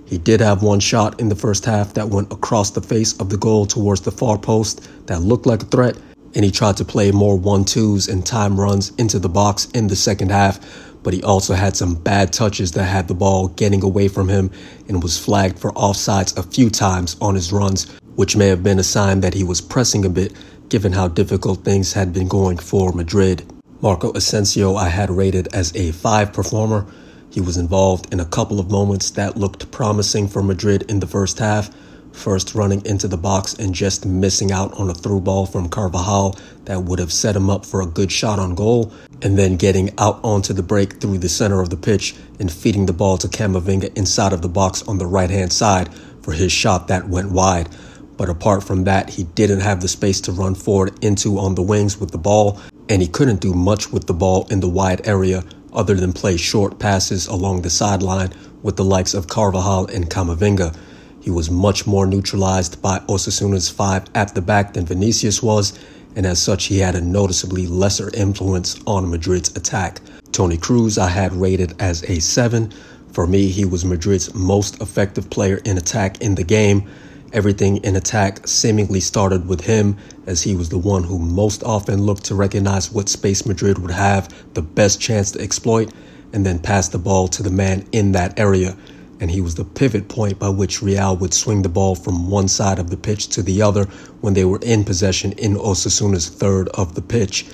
He 0.06 0.18
did 0.18 0.40
have 0.40 0.64
one 0.64 0.80
shot 0.80 1.20
in 1.20 1.30
the 1.30 1.36
first 1.36 1.66
half 1.66 1.94
that 1.96 2.10
went 2.10 2.32
across 2.32 2.72
the 2.72 2.82
face 2.82 3.20
of 3.20 3.30
the 3.30 3.38
goal 3.38 3.66
towards 3.66 4.02
the 4.02 4.12
far 4.12 4.38
post 4.38 4.88
that 5.08 5.22
looked 5.22 5.46
like 5.46 5.64
a 5.64 5.66
threat, 5.66 5.98
and 6.34 6.46
he 6.46 6.52
tried 6.52 6.78
to 6.78 6.86
play 6.86 7.12
more 7.12 7.38
one 7.38 7.66
twos 7.66 8.08
and 8.08 8.26
time 8.26 8.60
runs 8.60 8.92
into 8.98 9.20
the 9.20 9.30
box 9.30 9.66
in 9.74 9.88
the 9.88 9.96
second 9.96 10.32
half. 10.32 10.60
But 11.04 11.14
he 11.14 11.24
also 11.24 11.54
had 11.54 11.76
some 11.76 11.96
bad 11.96 12.34
touches 12.34 12.72
that 12.74 12.84
had 12.84 13.08
the 13.08 13.14
ball 13.14 13.50
getting 13.50 13.84
away 13.84 14.08
from 14.08 14.30
him 14.30 14.52
and 14.88 15.04
was 15.04 15.20
flagged 15.20 15.60
for 15.60 15.72
offsides 15.72 16.38
a 16.38 16.44
few 16.44 16.70
times 16.70 17.16
on 17.22 17.36
his 17.36 17.52
runs, 17.52 17.90
which 18.16 18.36
may 18.36 18.48
have 18.48 18.64
been 18.64 18.80
a 18.80 18.84
sign 18.84 19.22
that 19.22 19.34
he 19.34 19.44
was 19.44 19.62
pressing 19.62 20.06
a 20.06 20.10
bit 20.10 20.34
given 20.70 20.92
how 20.92 21.08
difficult 21.08 21.64
things 21.64 21.94
had 21.94 22.14
been 22.14 22.28
going 22.28 22.58
for 22.58 22.92
Madrid. 22.92 23.46
Marco 23.80 24.12
Asensio 24.14 24.76
I 24.76 24.90
had 24.90 25.12
rated 25.12 25.54
as 25.54 25.76
a 25.76 25.92
5 25.92 26.34
performer. 26.34 26.88
He 27.30 27.42
was 27.42 27.58
involved 27.58 28.12
in 28.12 28.20
a 28.20 28.26
couple 28.26 28.60
of 28.60 28.72
moments 28.72 29.12
that 29.12 29.38
looked 29.38 29.70
promising 29.70 30.28
for 30.28 30.42
Madrid 30.42 30.90
in 30.90 31.00
the 31.00 31.06
first 31.06 31.38
half, 31.38 31.70
first 32.12 32.56
running 32.56 32.84
into 32.88 33.08
the 33.08 33.18
box 33.18 33.54
and 33.54 33.76
just 33.76 34.04
missing 34.04 34.52
out 34.52 34.74
on 34.80 34.90
a 34.90 34.96
through 34.96 35.22
ball 35.22 35.46
from 35.46 35.70
Carvajal 35.70 36.36
that 36.66 36.86
would 36.86 36.98
have 36.98 37.14
set 37.14 37.36
him 37.36 37.52
up 37.52 37.68
for 37.68 37.82
a 37.82 37.86
good 37.86 38.12
shot 38.12 38.40
on 38.40 38.56
goal, 38.56 38.92
and 39.22 39.38
then 39.38 39.58
getting 39.58 39.92
out 40.00 40.20
onto 40.24 40.54
the 40.54 40.64
break 40.64 41.00
through 41.00 41.20
the 41.20 41.30
center 41.30 41.62
of 41.62 41.70
the 41.70 41.78
pitch 41.78 42.16
and 42.40 42.52
feeding 42.52 42.88
the 42.88 42.94
ball 42.94 43.20
to 43.20 43.28
Camavinga 43.28 43.96
inside 43.96 44.34
of 44.34 44.42
the 44.42 44.50
box 44.50 44.82
on 44.88 44.98
the 44.98 45.06
right 45.06 45.30
hand 45.30 45.54
side 45.54 45.94
for 46.24 46.32
his 46.32 46.52
shot 46.52 46.88
that 46.88 47.08
went 47.08 47.32
wide. 47.32 47.70
But 48.18 48.30
apart 48.30 48.64
from 48.64 48.84
that, 48.86 49.12
he 49.12 49.24
didn't 49.24 49.62
have 49.62 49.80
the 49.80 49.88
space 49.88 50.20
to 50.22 50.32
run 50.32 50.56
forward 50.56 51.04
into 51.04 51.38
on 51.38 51.56
the 51.56 51.62
wings 51.62 52.00
with 52.00 52.12
the 52.12 52.18
ball, 52.18 52.60
and 52.90 53.02
he 53.02 53.08
couldn't 53.08 53.42
do 53.42 53.54
much 53.54 53.92
with 53.92 54.08
the 54.08 54.14
ball 54.14 54.48
in 54.50 54.60
the 54.60 54.68
wide 54.68 55.08
area 55.08 55.44
other 55.72 55.94
than 55.94 56.12
play 56.12 56.36
short 56.38 56.80
passes 56.80 57.28
along 57.28 57.62
the 57.62 57.70
sideline 57.70 58.34
with 58.64 58.76
the 58.76 58.84
likes 58.84 59.14
of 59.14 59.28
Carvajal 59.28 59.86
and 59.88 60.10
Camavinga. 60.10 60.76
He 61.22 61.30
was 61.30 61.52
much 61.52 61.86
more 61.86 62.08
neutralized 62.08 62.82
by 62.82 63.00
Osasuna's 63.08 63.70
five 63.70 64.06
at 64.16 64.34
the 64.34 64.42
back 64.42 64.74
than 64.74 64.86
Vinicius 64.86 65.44
was, 65.44 65.78
and 66.16 66.26
as 66.26 66.42
such, 66.42 66.66
he 66.66 66.80
had 66.80 66.96
a 66.96 67.02
noticeably 67.02 67.68
lesser 67.68 68.10
influence 68.16 68.80
on 68.88 69.10
Madrid's 69.10 69.56
attack. 69.56 70.02
Toni 70.32 70.58
Kroos, 70.58 70.98
I 70.98 71.10
had 71.10 71.34
rated 71.34 71.80
as 71.80 72.04
a 72.10 72.20
7. 72.20 72.72
For 73.12 73.28
me, 73.28 73.50
he 73.50 73.66
was 73.66 73.86
Madrid's 73.86 74.34
most 74.34 74.82
effective 74.82 75.30
player 75.30 75.60
in 75.64 75.78
attack 75.78 76.22
in 76.22 76.36
the 76.36 76.44
game. 76.44 76.90
Everything 77.34 77.78
in 77.78 77.98
attack 77.98 78.48
seemingly 78.48 79.02
started 79.02 79.48
with 79.48 79.62
him, 79.62 79.98
as 80.26 80.44
he 80.44 80.56
was 80.56 80.70
the 80.70 80.78
one 80.78 81.04
who 81.04 81.20
most 81.20 81.62
often 81.64 82.04
looked 82.04 82.24
to 82.26 82.36
recognize 82.36 82.90
what 82.92 83.10
space 83.10 83.46
Madrid 83.46 83.78
would 83.80 83.92
have 83.92 84.34
the 84.54 84.62
best 84.62 85.02
chance 85.02 85.32
to 85.32 85.42
exploit 85.42 85.92
and 86.32 86.46
then 86.46 86.58
pass 86.58 86.88
the 86.88 86.98
ball 86.98 87.28
to 87.28 87.44
the 87.44 87.50
man 87.50 87.86
in 87.92 88.14
that 88.14 88.40
area. 88.40 88.78
And 89.20 89.30
he 89.30 89.42
was 89.42 89.56
the 89.56 89.66
pivot 89.66 90.08
point 90.08 90.40
by 90.40 90.50
which 90.50 90.82
Real 90.82 91.18
would 91.18 91.34
swing 91.34 91.64
the 91.64 91.70
ball 91.70 91.96
from 91.96 92.30
one 92.30 92.48
side 92.48 92.80
of 92.80 92.90
the 92.90 92.98
pitch 92.98 93.28
to 93.30 93.42
the 93.42 93.62
other 93.62 93.86
when 94.22 94.34
they 94.34 94.46
were 94.46 94.60
in 94.62 94.86
possession 94.86 95.34
in 95.34 95.58
Osasuna's 95.58 96.30
third 96.30 96.70
of 96.70 96.96
the 96.96 97.02
pitch. 97.02 97.46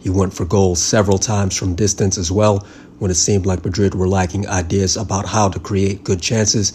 He 0.00 0.10
went 0.10 0.34
for 0.34 0.44
goals 0.44 0.82
several 0.82 1.18
times 1.18 1.56
from 1.56 1.74
distance 1.74 2.18
as 2.18 2.30
well 2.30 2.66
when 2.98 3.10
it 3.10 3.14
seemed 3.14 3.46
like 3.46 3.64
Madrid 3.64 3.94
were 3.94 4.08
lacking 4.08 4.48
ideas 4.48 4.96
about 4.96 5.26
how 5.26 5.48
to 5.48 5.60
create 5.60 6.04
good 6.04 6.20
chances 6.20 6.72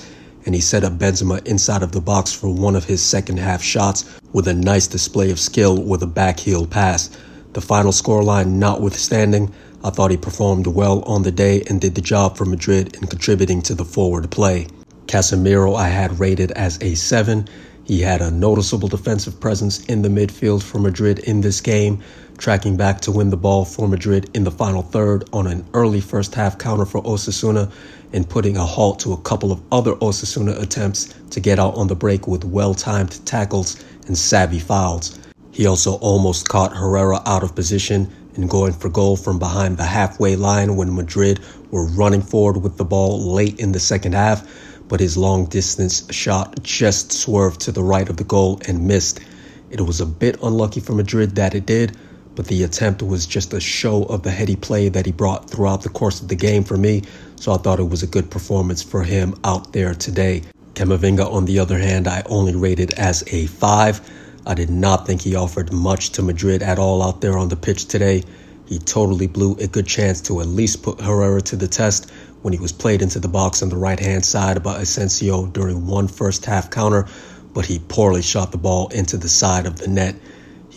and 0.48 0.56
he 0.56 0.62
set 0.62 0.86
up 0.86 0.94
Benzema 0.94 1.46
inside 1.46 1.84
of 1.84 1.92
the 1.92 2.00
box 2.00 2.32
for 2.32 2.48
one 2.48 2.78
of 2.78 2.86
his 2.86 3.04
second 3.04 3.38
half 3.38 3.62
shots 3.62 4.06
with 4.32 4.48
a 4.48 4.54
nice 4.54 4.88
display 4.88 5.30
of 5.30 5.40
skill 5.40 5.84
with 5.84 6.02
a 6.02 6.08
backheel 6.08 6.70
pass. 6.70 7.10
The 7.52 7.60
final 7.60 7.92
scoreline 7.92 8.54
notwithstanding, 8.54 9.54
I 9.84 9.90
thought 9.90 10.10
he 10.10 10.16
performed 10.16 10.66
well 10.66 11.02
on 11.04 11.24
the 11.24 11.34
day 11.34 11.64
and 11.68 11.82
did 11.82 11.96
the 11.96 12.02
job 12.02 12.38
for 12.38 12.46
Madrid 12.46 12.96
in 12.96 13.08
contributing 13.08 13.62
to 13.64 13.76
the 13.76 13.84
forward 13.84 14.32
play. 14.32 14.68
Casemiro 15.08 15.76
I 15.76 15.90
had 15.90 16.18
rated 16.18 16.54
as 16.54 16.82
a 16.82 16.96
7. 16.96 17.46
He 17.84 18.00
had 18.00 18.22
a 18.22 18.32
noticeable 18.32 18.88
defensive 18.88 19.42
presence 19.42 19.84
in 19.88 20.02
the 20.02 20.10
midfield 20.10 20.64
for 20.64 20.80
Madrid 20.80 21.20
in 21.20 21.42
this 21.42 21.60
game, 21.60 22.02
tracking 22.38 22.78
back 22.78 23.02
to 23.02 23.12
win 23.12 23.30
the 23.30 23.38
ball 23.38 23.66
for 23.66 23.88
Madrid 23.88 24.30
in 24.36 24.44
the 24.44 24.52
final 24.52 24.82
third 24.82 25.28
on 25.34 25.48
an 25.48 25.66
early 25.74 26.02
first 26.02 26.36
half 26.36 26.58
counter 26.58 26.86
for 26.86 27.02
Osasuna 27.04 27.72
and 28.14 28.30
putting 28.30 28.58
a 28.58 28.66
halt 28.66 29.00
to 29.00 29.14
a 29.14 29.22
couple 29.22 29.52
of 29.52 29.62
other 29.72 29.94
Osasuna 29.96 30.62
attempts 30.62 31.14
to 31.32 31.40
get 31.40 31.60
out 31.60 31.76
on 31.76 31.88
the 31.88 31.96
break 31.96 32.28
with 32.28 32.46
well 32.46 32.74
timed 32.74 33.26
tackles 33.26 33.84
and 34.06 34.18
savvy 34.18 34.60
fouls. 34.60 35.20
He 35.52 35.66
also 35.66 35.96
almost 35.96 36.48
caught 36.48 36.76
Herrera 36.76 37.22
out 37.26 37.44
of 37.44 37.56
position 37.56 38.12
and 38.36 38.50
going 38.50 38.74
for 38.74 38.90
goal 38.90 39.18
from 39.18 39.40
behind 39.40 39.78
the 39.78 39.84
halfway 39.84 40.36
line 40.36 40.76
when 40.76 40.96
Madrid 40.96 41.40
were 41.72 41.88
running 41.88 42.22
forward 42.22 42.58
with 42.58 42.78
the 42.78 42.86
ball 42.86 43.34
late 43.34 43.60
in 43.60 43.72
the 43.72 43.80
second 43.80 44.14
half, 44.14 44.48
but 44.88 45.00
his 45.00 45.18
long 45.18 45.46
distance 45.46 46.08
shot 46.14 46.62
just 46.62 47.12
swerved 47.12 47.62
to 47.62 47.72
the 47.72 47.84
right 47.84 48.08
of 48.08 48.18
the 48.18 48.24
goal 48.24 48.62
and 48.68 48.88
missed. 48.88 49.20
It 49.72 49.82
was 49.82 50.00
a 50.00 50.06
bit 50.06 50.38
unlucky 50.44 50.80
for 50.80 50.94
Madrid 50.94 51.36
that 51.36 51.56
it 51.56 51.66
did, 51.66 51.98
but 52.38 52.46
the 52.46 52.62
attempt 52.62 53.02
was 53.02 53.26
just 53.26 53.52
a 53.52 53.60
show 53.60 54.04
of 54.04 54.22
the 54.22 54.30
heady 54.30 54.56
play 54.56 54.90
that 54.90 55.08
he 55.08 55.12
brought 55.12 55.50
throughout 55.50 55.82
the 55.82 55.90
course 55.90 56.22
of 56.22 56.28
the 56.28 56.36
game 56.36 56.64
for 56.64 56.78
me, 56.78 57.02
so 57.36 57.52
I 57.52 57.58
thought 57.58 57.80
it 57.80 57.90
was 57.90 58.04
a 58.04 58.08
good 58.08 58.30
performance 58.30 58.84
for 58.84 59.02
him 59.02 59.34
out 59.44 59.74
there 59.74 59.96
today. 59.96 60.44
Camavinga, 60.76 61.26
on 61.34 61.46
the 61.46 61.58
other 61.58 61.80
hand, 61.80 62.08
I 62.08 62.22
only 62.28 62.56
rated 62.56 62.94
as 62.94 63.24
a 63.34 63.48
5. 63.48 64.02
I 64.46 64.54
did 64.54 64.70
not 64.70 65.08
think 65.08 65.24
he 65.24 65.34
offered 65.36 65.74
much 65.74 66.12
to 66.12 66.22
Madrid 66.22 66.62
at 66.62 66.78
all 66.78 67.02
out 67.02 67.22
there 67.22 67.40
on 67.40 67.50
the 67.50 67.56
pitch 67.56 67.88
today. 67.88 68.24
He 68.68 68.78
totally 68.78 69.26
blew 69.26 69.56
a 69.56 69.66
good 69.66 69.88
chance 69.88 70.22
to 70.22 70.40
at 70.40 70.46
least 70.46 70.84
put 70.84 71.02
Herrera 71.02 71.42
to 71.42 71.56
the 71.56 71.68
test 71.68 72.12
when 72.44 72.54
he 72.54 72.60
was 72.60 72.72
played 72.72 73.02
into 73.02 73.18
the 73.20 73.28
box 73.28 73.64
on 73.64 73.70
the 73.70 73.78
right 73.78 74.00
hand 74.00 74.24
side 74.24 74.62
by 74.62 74.80
Asensio 74.80 75.48
during 75.48 75.88
one 75.88 76.08
first 76.08 76.46
half 76.46 76.70
counter, 76.70 77.08
but 77.56 77.66
he 77.66 77.80
poorly 77.80 78.22
shot 78.22 78.52
the 78.52 78.60
ball 78.60 78.90
into 78.90 79.18
the 79.18 79.28
side 79.28 79.66
of 79.66 79.80
the 79.80 79.88
net. 79.88 80.14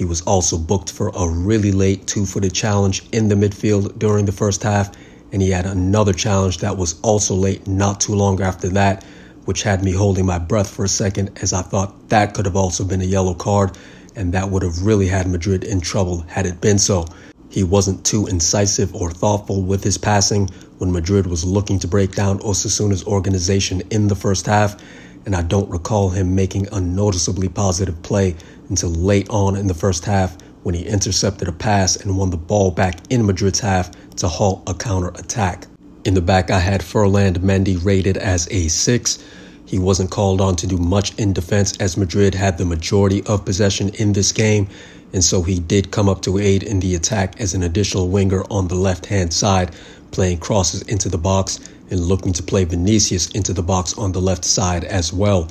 He 0.00 0.06
was 0.06 0.22
also 0.22 0.56
booked 0.56 0.90
for 0.90 1.08
a 1.08 1.28
really 1.28 1.72
late 1.72 2.06
two 2.06 2.24
footed 2.24 2.54
challenge 2.54 3.02
in 3.12 3.28
the 3.28 3.34
midfield 3.34 3.98
during 3.98 4.24
the 4.24 4.32
first 4.32 4.62
half, 4.62 4.90
and 5.30 5.42
he 5.42 5.50
had 5.50 5.66
another 5.66 6.14
challenge 6.14 6.56
that 6.60 6.78
was 6.78 6.98
also 7.02 7.34
late 7.34 7.68
not 7.68 8.00
too 8.00 8.14
long 8.14 8.40
after 8.40 8.70
that, 8.70 9.04
which 9.44 9.62
had 9.62 9.84
me 9.84 9.92
holding 9.92 10.24
my 10.24 10.38
breath 10.38 10.70
for 10.70 10.86
a 10.86 10.88
second 10.88 11.38
as 11.42 11.52
I 11.52 11.60
thought 11.60 12.08
that 12.08 12.32
could 12.32 12.46
have 12.46 12.56
also 12.56 12.82
been 12.82 13.02
a 13.02 13.04
yellow 13.04 13.34
card, 13.34 13.76
and 14.16 14.32
that 14.32 14.48
would 14.48 14.62
have 14.62 14.86
really 14.86 15.06
had 15.06 15.26
Madrid 15.26 15.64
in 15.64 15.82
trouble 15.82 16.20
had 16.28 16.46
it 16.46 16.62
been 16.62 16.78
so. 16.78 17.04
He 17.50 17.62
wasn't 17.62 18.02
too 18.02 18.26
incisive 18.26 18.94
or 18.94 19.10
thoughtful 19.10 19.60
with 19.60 19.84
his 19.84 19.98
passing 19.98 20.48
when 20.78 20.92
Madrid 20.92 21.26
was 21.26 21.44
looking 21.44 21.78
to 21.78 21.86
break 21.86 22.12
down 22.12 22.38
Osasuna's 22.38 23.04
organization 23.04 23.82
in 23.90 24.08
the 24.08 24.16
first 24.16 24.46
half, 24.46 24.82
and 25.26 25.36
I 25.36 25.42
don't 25.42 25.68
recall 25.68 26.08
him 26.08 26.34
making 26.34 26.68
a 26.72 26.80
noticeably 26.80 27.50
positive 27.50 28.02
play 28.02 28.36
until 28.70 28.90
late 28.90 29.28
on 29.28 29.56
in 29.56 29.66
the 29.66 29.74
first 29.74 30.06
half 30.06 30.38
when 30.62 30.74
he 30.74 30.86
intercepted 30.86 31.48
a 31.48 31.52
pass 31.52 31.96
and 31.96 32.16
won 32.16 32.30
the 32.30 32.36
ball 32.36 32.70
back 32.70 33.00
in 33.10 33.26
Madrid's 33.26 33.60
half 33.60 33.90
to 34.16 34.28
halt 34.28 34.62
a 34.66 34.74
counter 34.74 35.08
attack. 35.08 35.66
In 36.04 36.14
the 36.14 36.22
back, 36.22 36.50
I 36.50 36.58
had 36.58 36.82
Ferland 36.82 37.40
Mendy 37.40 37.76
rated 37.84 38.16
as 38.16 38.48
a 38.50 38.68
6. 38.68 39.18
He 39.66 39.78
wasn't 39.78 40.10
called 40.10 40.40
on 40.40 40.56
to 40.56 40.66
do 40.66 40.78
much 40.78 41.14
in 41.16 41.32
defense 41.34 41.76
as 41.78 41.96
Madrid 41.96 42.34
had 42.34 42.56
the 42.56 42.64
majority 42.64 43.22
of 43.24 43.44
possession 43.44 43.90
in 43.90 44.14
this 44.14 44.32
game, 44.32 44.68
and 45.12 45.22
so 45.22 45.42
he 45.42 45.60
did 45.60 45.90
come 45.90 46.08
up 46.08 46.22
to 46.22 46.38
aid 46.38 46.62
in 46.62 46.80
the 46.80 46.94
attack 46.94 47.40
as 47.40 47.54
an 47.54 47.62
additional 47.62 48.08
winger 48.08 48.44
on 48.50 48.68
the 48.68 48.74
left 48.74 49.06
hand 49.06 49.32
side, 49.32 49.72
playing 50.10 50.38
crosses 50.38 50.82
into 50.82 51.08
the 51.08 51.18
box 51.18 51.60
and 51.90 52.00
looking 52.00 52.32
to 52.32 52.42
play 52.42 52.64
Vinicius 52.64 53.28
into 53.32 53.52
the 53.52 53.62
box 53.62 53.96
on 53.98 54.12
the 54.12 54.20
left 54.20 54.44
side 54.44 54.84
as 54.84 55.12
well. 55.12 55.48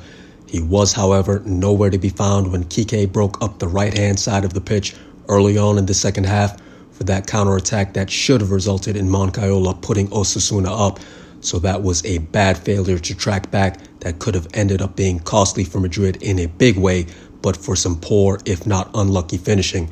He 0.50 0.60
was, 0.60 0.92
however, 0.92 1.40
nowhere 1.46 1.90
to 1.90 1.98
be 1.98 2.08
found 2.08 2.50
when 2.50 2.64
Kike 2.64 3.12
broke 3.12 3.40
up 3.40 3.60
the 3.60 3.68
right 3.68 3.96
hand 3.96 4.18
side 4.18 4.44
of 4.44 4.52
the 4.52 4.60
pitch 4.60 4.96
early 5.28 5.56
on 5.56 5.78
in 5.78 5.86
the 5.86 5.94
second 5.94 6.24
half 6.24 6.60
for 6.90 7.04
that 7.04 7.28
counterattack 7.28 7.94
that 7.94 8.10
should 8.10 8.40
have 8.40 8.50
resulted 8.50 8.96
in 8.96 9.08
Moncayola 9.08 9.80
putting 9.80 10.08
Osasuna 10.08 10.88
up. 10.88 10.98
So 11.40 11.60
that 11.60 11.84
was 11.84 12.04
a 12.04 12.18
bad 12.18 12.58
failure 12.58 12.98
to 12.98 13.14
track 13.14 13.52
back 13.52 13.78
that 14.00 14.18
could 14.18 14.34
have 14.34 14.48
ended 14.52 14.82
up 14.82 14.96
being 14.96 15.20
costly 15.20 15.62
for 15.62 15.78
Madrid 15.78 16.20
in 16.20 16.40
a 16.40 16.46
big 16.46 16.76
way, 16.76 17.06
but 17.42 17.56
for 17.56 17.76
some 17.76 18.00
poor, 18.00 18.40
if 18.44 18.66
not 18.66 18.90
unlucky 18.92 19.38
finishing. 19.38 19.88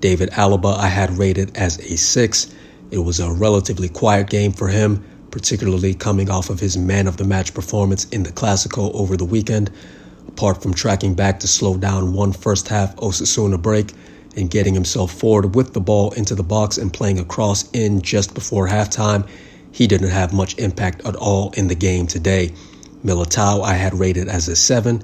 David 0.00 0.30
Alaba 0.30 0.76
I 0.78 0.88
had 0.88 1.16
rated 1.16 1.56
as 1.56 1.78
a 1.78 1.96
6. 1.96 2.52
It 2.90 2.98
was 2.98 3.20
a 3.20 3.30
relatively 3.30 3.88
quiet 3.88 4.28
game 4.28 4.50
for 4.50 4.66
him 4.66 5.04
particularly 5.32 5.94
coming 5.94 6.30
off 6.30 6.50
of 6.50 6.60
his 6.60 6.78
man 6.78 7.08
of 7.08 7.16
the 7.16 7.24
match 7.24 7.52
performance 7.52 8.04
in 8.10 8.22
the 8.22 8.30
Clasico 8.30 8.94
over 8.94 9.16
the 9.16 9.24
weekend. 9.24 9.72
Apart 10.28 10.62
from 10.62 10.72
tracking 10.72 11.14
back 11.14 11.40
to 11.40 11.48
slow 11.48 11.76
down 11.76 12.12
one 12.12 12.32
first 12.32 12.68
half 12.68 12.94
Osasuna 12.96 13.60
break 13.60 13.92
and 14.36 14.50
getting 14.50 14.74
himself 14.74 15.12
forward 15.12 15.56
with 15.56 15.72
the 15.72 15.80
ball 15.80 16.12
into 16.12 16.36
the 16.36 16.44
box 16.44 16.78
and 16.78 16.92
playing 16.92 17.18
a 17.18 17.24
cross 17.24 17.68
in 17.72 18.00
just 18.00 18.34
before 18.34 18.68
halftime, 18.68 19.28
he 19.72 19.86
didn't 19.86 20.10
have 20.10 20.32
much 20.32 20.56
impact 20.58 21.04
at 21.06 21.16
all 21.16 21.50
in 21.56 21.66
the 21.66 21.74
game 21.74 22.06
today. 22.06 22.52
Militao 23.04 23.64
I 23.64 23.74
had 23.74 23.98
rated 23.98 24.28
as 24.28 24.48
a 24.48 24.54
7. 24.54 25.02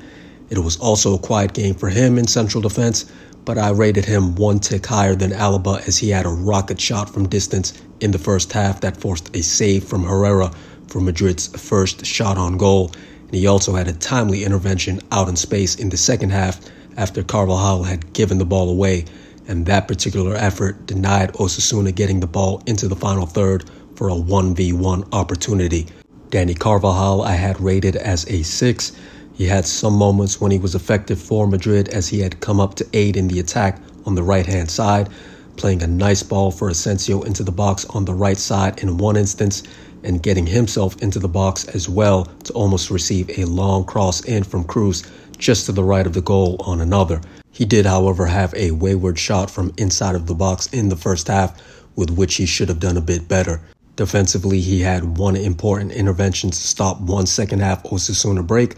It 0.50 0.58
was 0.58 0.76
also 0.78 1.14
a 1.14 1.18
quiet 1.18 1.52
game 1.52 1.74
for 1.74 1.88
him 1.88 2.18
in 2.18 2.26
central 2.26 2.62
defense, 2.62 3.04
but 3.44 3.58
I 3.58 3.70
rated 3.70 4.04
him 4.04 4.34
one 4.34 4.58
tick 4.58 4.86
higher 4.86 5.14
than 5.14 5.32
Alaba 5.32 5.86
as 5.86 5.98
he 5.98 6.10
had 6.10 6.26
a 6.26 6.30
rocket 6.30 6.80
shot 6.80 7.12
from 7.12 7.28
distance 7.28 7.72
in 8.00 8.10
the 8.10 8.18
first 8.18 8.52
half 8.52 8.80
that 8.80 9.00
forced 9.00 9.34
a 9.36 9.42
save 9.42 9.84
from 9.84 10.04
Herrera 10.04 10.50
for 10.88 11.00
Madrid's 11.00 11.48
first 11.48 12.04
shot 12.04 12.38
on 12.38 12.56
goal, 12.56 12.92
and 13.26 13.34
he 13.34 13.46
also 13.46 13.74
had 13.74 13.88
a 13.88 13.92
timely 13.92 14.44
intervention 14.44 15.00
out 15.12 15.28
in 15.28 15.36
space 15.36 15.76
in 15.76 15.90
the 15.90 15.96
second 15.96 16.30
half 16.30 16.60
after 16.96 17.22
Carvajal 17.22 17.84
had 17.84 18.12
given 18.12 18.38
the 18.38 18.44
ball 18.44 18.70
away, 18.70 19.04
and 19.46 19.66
that 19.66 19.88
particular 19.88 20.34
effort 20.34 20.86
denied 20.86 21.32
Osasuna 21.34 21.94
getting 21.94 22.20
the 22.20 22.26
ball 22.26 22.62
into 22.66 22.88
the 22.88 22.96
final 22.96 23.26
third 23.26 23.70
for 23.94 24.08
a 24.08 24.14
1v1 24.14 25.08
opportunity. 25.12 25.86
Dani 26.30 26.58
Carvajal 26.58 27.22
I 27.22 27.32
had 27.32 27.60
rated 27.60 27.96
as 27.96 28.28
a 28.28 28.42
6. 28.42 28.92
He 29.38 29.47
had 29.47 29.66
some 29.66 29.95
moments 29.95 30.40
when 30.40 30.50
he 30.50 30.59
was 30.59 30.75
effective 30.75 31.23
for 31.23 31.47
Madrid 31.47 31.90
as 31.90 32.09
he 32.09 32.18
had 32.18 32.40
come 32.40 32.59
up 32.59 32.75
to 32.75 32.87
aid 32.92 33.16
in 33.16 33.28
the 33.28 33.38
attack 33.38 33.80
on 34.04 34.16
the 34.16 34.23
right 34.25 34.45
hand 34.45 34.68
side, 34.68 35.09
playing 35.57 35.80
a 35.80 35.87
nice 35.87 36.25
ball 36.25 36.50
for 36.50 36.68
Asensio 36.68 37.23
into 37.23 37.45
the 37.45 37.52
box 37.52 37.85
on 37.90 38.04
the 38.04 38.14
right 38.14 38.37
side 38.37 38.83
in 38.83 38.99
one 38.99 39.16
instance, 39.16 39.62
and 40.02 40.25
getting 40.25 40.45
himself 40.45 41.00
into 41.00 41.21
the 41.21 41.28
box 41.28 41.66
as 41.68 41.88
well 41.88 42.25
to 42.42 42.52
almost 42.54 42.90
receive 42.90 43.30
a 43.38 43.45
long 43.45 43.85
cross 43.85 44.25
in 44.25 44.42
from 44.42 44.64
Kroos 44.64 45.09
just 45.38 45.66
to 45.66 45.73
the 45.73 45.85
right 45.85 46.04
of 46.09 46.14
the 46.14 46.21
goal 46.21 46.57
on 46.66 46.80
another. 46.80 47.21
He 47.52 47.64
did, 47.64 47.87
however, 47.87 48.26
have 48.26 48.52
a 48.54 48.73
wayward 48.73 49.21
shot 49.21 49.52
from 49.52 49.73
inside 49.76 50.16
of 50.16 50.26
the 50.26 50.35
box 50.35 50.66
in 50.73 50.88
the 50.88 50.97
first 50.97 51.28
half, 51.28 51.62
with 51.95 52.11
which 52.11 52.35
he 52.35 52.47
should 52.47 52.68
have 52.68 52.80
done 52.80 52.97
a 52.97 53.00
bit 53.00 53.28
better. 53.28 53.61
Defensively, 53.95 54.61
he 54.61 54.80
had 54.80 55.16
one 55.16 55.37
important 55.37 55.92
intervention 55.92 56.50
to 56.50 56.57
stop 56.57 57.00
one 57.00 57.26
second 57.26 57.61
half 57.61 57.85
Osasuna 57.85 58.45
break, 58.45 58.75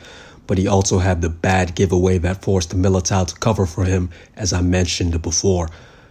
but 0.50 0.58
he 0.58 0.66
also 0.66 0.98
had 0.98 1.22
the 1.22 1.28
bad 1.28 1.76
giveaway 1.76 2.18
that 2.18 2.42
forced 2.42 2.76
Militao 2.76 3.24
to 3.24 3.36
cover 3.36 3.64
for 3.64 3.84
him, 3.84 4.10
as 4.34 4.52
I 4.52 4.60
mentioned 4.60 5.22
before. 5.22 5.68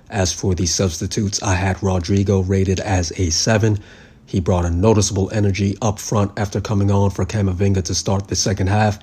As 0.10 0.31
for 0.31 0.55
the 0.55 0.65
substitutes, 0.65 1.43
I 1.43 1.55
had 1.55 1.75
Rodrygo 1.81 2.48
rated 2.48 2.79
as 2.79 3.12
a 3.19 3.31
7. 3.31 3.77
He 4.25 4.39
brought 4.39 4.63
a 4.63 4.69
noticeable 4.69 5.29
energy 5.34 5.75
up 5.81 6.00
front 6.00 6.39
after 6.39 6.62
coming 6.62 6.89
on 6.89 7.10
for 7.10 7.25
Camavinga 7.25 7.84
to 7.84 7.93
start 7.93 8.29
the 8.29 8.36
second 8.38 8.67
half, 8.67 8.98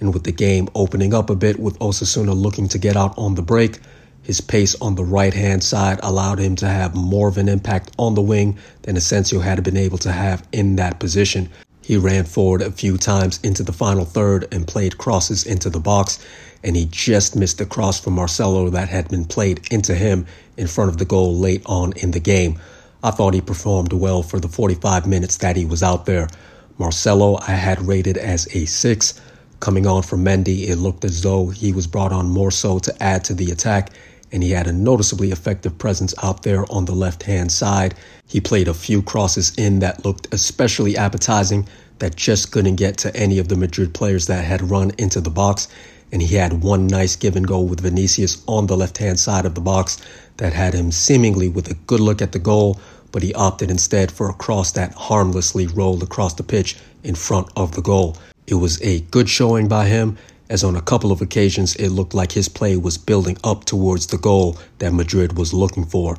and 0.00 0.14
with 0.14 0.24
the 0.24 0.32
game 0.32 0.70
opening 0.74 1.12
up 1.12 1.28
a 1.28 1.36
bit 1.36 1.60
with 1.60 1.78
Osasuna 1.80 2.34
looking 2.34 2.66
to 2.68 2.78
get 2.78 2.96
out 2.96 3.12
on 3.18 3.34
the 3.34 3.42
break, 3.42 3.80
his 4.22 4.40
pace 4.40 4.74
on 4.80 4.94
the 4.94 5.04
right 5.04 5.34
hand 5.34 5.62
side 5.62 6.00
allowed 6.02 6.38
him 6.38 6.56
to 6.56 6.66
have 6.66 6.94
more 6.94 7.28
of 7.28 7.36
an 7.36 7.50
impact 7.50 7.90
on 7.98 8.14
the 8.14 8.22
wing 8.22 8.56
than 8.84 8.96
Asensio 8.96 9.40
had 9.40 9.62
been 9.62 9.76
able 9.76 9.98
to 9.98 10.12
have 10.12 10.48
in 10.50 10.76
that 10.76 10.98
position. 10.98 11.50
He 11.88 11.96
ran 11.96 12.26
forward 12.26 12.60
a 12.60 12.70
few 12.70 12.98
times 12.98 13.40
into 13.42 13.62
the 13.62 13.72
final 13.72 14.04
third 14.04 14.46
and 14.52 14.68
played 14.68 14.98
crosses 14.98 15.46
into 15.46 15.70
the 15.70 15.80
box, 15.80 16.18
and 16.62 16.76
he 16.76 16.84
just 16.84 17.34
missed 17.34 17.56
the 17.56 17.64
cross 17.64 17.98
from 17.98 18.12
Marcelo 18.12 18.68
that 18.68 18.90
had 18.90 19.08
been 19.08 19.24
played 19.24 19.66
into 19.70 19.94
him 19.94 20.26
in 20.58 20.66
front 20.66 20.90
of 20.90 20.98
the 20.98 21.06
goal 21.06 21.38
late 21.38 21.62
on 21.64 21.94
in 21.94 22.10
the 22.10 22.20
game. 22.20 22.58
I 23.02 23.10
thought 23.10 23.32
he 23.32 23.40
performed 23.40 23.94
well 23.94 24.22
for 24.22 24.38
the 24.38 24.48
45 24.48 25.06
minutes 25.06 25.38
that 25.38 25.56
he 25.56 25.64
was 25.64 25.82
out 25.82 26.04
there. 26.04 26.28
Marcelo, 26.76 27.38
I 27.38 27.52
had 27.52 27.80
rated 27.80 28.18
as 28.18 28.54
a 28.54 28.66
6. 28.66 29.18
Coming 29.58 29.86
on 29.86 30.02
from 30.02 30.22
Mendy, 30.22 30.68
it 30.68 30.76
looked 30.76 31.06
as 31.06 31.22
though 31.22 31.48
he 31.48 31.72
was 31.72 31.86
brought 31.86 32.12
on 32.12 32.28
more 32.28 32.50
so 32.50 32.78
to 32.80 33.02
add 33.02 33.24
to 33.24 33.32
the 33.32 33.50
attack, 33.50 33.92
and 34.32 34.42
he 34.42 34.50
had 34.50 34.66
a 34.66 34.72
noticeably 34.72 35.30
effective 35.30 35.78
presence 35.78 36.14
out 36.22 36.42
there 36.42 36.64
on 36.70 36.84
the 36.84 36.94
left 36.94 37.22
hand 37.22 37.50
side. 37.50 37.94
He 38.26 38.40
played 38.40 38.68
a 38.68 38.74
few 38.74 39.02
crosses 39.02 39.52
in 39.56 39.78
that 39.80 40.04
looked 40.04 40.32
especially 40.32 40.96
appetizing, 40.96 41.66
that 41.98 42.16
just 42.16 42.52
couldn't 42.52 42.76
get 42.76 42.96
to 42.98 43.16
any 43.16 43.38
of 43.38 43.48
the 43.48 43.56
Madrid 43.56 43.94
players 43.94 44.26
that 44.26 44.44
had 44.44 44.70
run 44.70 44.92
into 44.98 45.20
the 45.20 45.30
box. 45.30 45.68
And 46.10 46.22
he 46.22 46.36
had 46.36 46.62
one 46.62 46.86
nice 46.86 47.16
give 47.16 47.36
and 47.36 47.46
go 47.46 47.60
with 47.60 47.80
Vinicius 47.80 48.42
on 48.46 48.66
the 48.66 48.76
left 48.76 48.98
hand 48.98 49.20
side 49.20 49.44
of 49.44 49.54
the 49.54 49.60
box 49.60 49.98
that 50.38 50.52
had 50.52 50.72
him 50.74 50.90
seemingly 50.90 51.48
with 51.48 51.70
a 51.70 51.74
good 51.74 52.00
look 52.00 52.22
at 52.22 52.32
the 52.32 52.38
goal, 52.38 52.80
but 53.12 53.22
he 53.22 53.34
opted 53.34 53.70
instead 53.70 54.10
for 54.10 54.30
a 54.30 54.34
cross 54.34 54.72
that 54.72 54.94
harmlessly 54.94 55.66
rolled 55.66 56.02
across 56.02 56.34
the 56.34 56.42
pitch 56.42 56.76
in 57.02 57.14
front 57.14 57.48
of 57.56 57.74
the 57.74 57.82
goal. 57.82 58.16
It 58.46 58.54
was 58.54 58.80
a 58.80 59.00
good 59.00 59.28
showing 59.28 59.68
by 59.68 59.86
him, 59.86 60.16
as 60.50 60.64
on 60.64 60.76
a 60.76 60.80
couple 60.80 61.12
of 61.12 61.20
occasions 61.20 61.76
it 61.76 61.90
looked 61.90 62.14
like 62.14 62.32
his 62.32 62.48
play 62.48 62.76
was 62.76 62.98
building 62.98 63.36
up 63.44 63.64
towards 63.64 64.06
the 64.06 64.18
goal 64.18 64.58
that 64.78 64.92
Madrid 64.92 65.36
was 65.36 65.52
looking 65.52 65.84
for. 65.84 66.16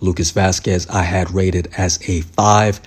Lucas 0.00 0.32
Vázquez, 0.32 0.88
I 0.90 1.02
had 1.02 1.30
rated 1.30 1.68
as 1.76 1.98
a 2.08 2.22
5. 2.22 2.80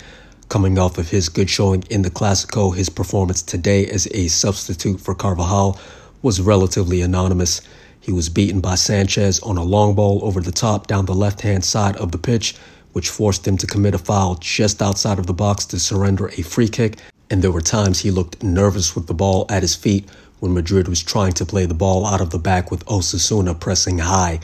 Coming 0.47 0.77
off 0.77 0.97
of 0.97 1.10
his 1.10 1.29
good 1.29 1.49
showing 1.49 1.84
in 1.89 2.03
the 2.03 2.10
Clasico, 2.10 2.75
his 2.75 2.89
performance 2.89 3.41
today 3.41 3.88
as 3.88 4.08
a 4.12 4.27
substitute 4.27 4.99
for 4.99 5.15
Carvajal 5.15 5.79
was 6.21 6.41
relatively 6.41 7.01
anonymous. 7.01 7.62
He 7.99 8.12
was 8.12 8.29
beaten 8.29 8.60
by 8.62 8.75
Sanchez 8.75 9.39
on 9.39 9.58
a 9.58 9.63
long 9.63 9.95
ball 9.95 10.19
over 10.23 10.41
the 10.41 10.51
top 10.51 10.88
down 10.88 11.05
the 11.05 11.15
left 11.15 11.41
hand 11.41 11.65
side 11.65 11.97
of 11.97 12.12
the 12.12 12.17
pitch, 12.17 12.55
which 12.91 13.10
forced 13.10 13.47
him 13.47 13.58
to 13.58 13.67
commit 13.67 13.95
a 13.95 13.97
foul 13.97 14.36
just 14.36 14.81
outside 14.81 15.19
of 15.19 15.25
the 15.25 15.34
box 15.34 15.65
to 15.65 15.79
surrender 15.79 16.27
a 16.27 16.41
free 16.43 16.69
kick 16.69 16.97
and 17.29 17.41
there 17.41 17.51
were 17.51 17.62
times 17.62 17.99
he 17.99 18.12
looked 18.12 18.43
nervous 18.43 18.95
with 18.95 19.08
the 19.08 19.13
ball 19.13 19.45
at 19.49 19.63
his 19.63 19.75
feet 19.75 20.08
when 20.39 20.53
Madrid 20.53 20.87
was 20.87 21.01
trying 21.01 21.33
to 21.33 21.45
play 21.45 21.65
the 21.65 21.73
ball 21.73 22.05
out 22.05 22.21
of 22.21 22.29
the 22.29 22.39
back 22.39 22.71
with 22.71 22.85
Osasuna 22.85 23.59
pressing 23.59 23.99
high. 23.99 24.39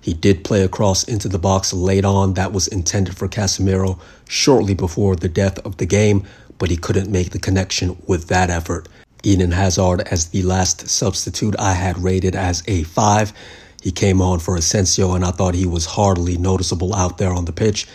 He 0.00 0.12
did 0.12 0.44
play 0.44 0.62
a 0.62 0.68
cross 0.68 1.04
into 1.04 1.28
the 1.28 1.38
box 1.38 1.72
late 1.72 2.04
on 2.04 2.34
that 2.34 2.52
was 2.52 2.68
intended 2.68 3.16
for 3.16 3.28
Casemiro 3.28 3.98
shortly 4.28 4.74
before 4.74 5.16
the 5.16 5.28
death 5.28 5.58
of 5.60 5.78
the 5.78 5.86
game, 5.86 6.24
but 6.58 6.70
he 6.70 6.76
couldn't 6.76 7.10
make 7.10 7.30
the 7.30 7.38
connection 7.38 7.96
with 8.06 8.28
that 8.28 8.50
effort. 8.50 8.88
Eden 9.22 9.52
Hazard 9.52 10.02
as 10.02 10.26
the 10.26 10.42
last 10.42 10.88
substitute 10.88 11.54
I 11.58 11.72
had 11.72 11.98
rated 11.98 12.36
as 12.36 12.62
a 12.66 12.82
5. 12.82 13.32
He 13.82 13.90
came 13.90 14.20
on 14.20 14.38
for 14.38 14.56
Asensio 14.56 15.14
and 15.14 15.24
I 15.24 15.30
thought 15.30 15.54
he 15.54 15.66
was 15.66 15.86
hardly 15.86 16.36
noticeable 16.36 16.94
out 16.94 17.16
there 17.16 17.32
on 17.32 17.46
the 17.46 17.52
pitch. 17.52 17.86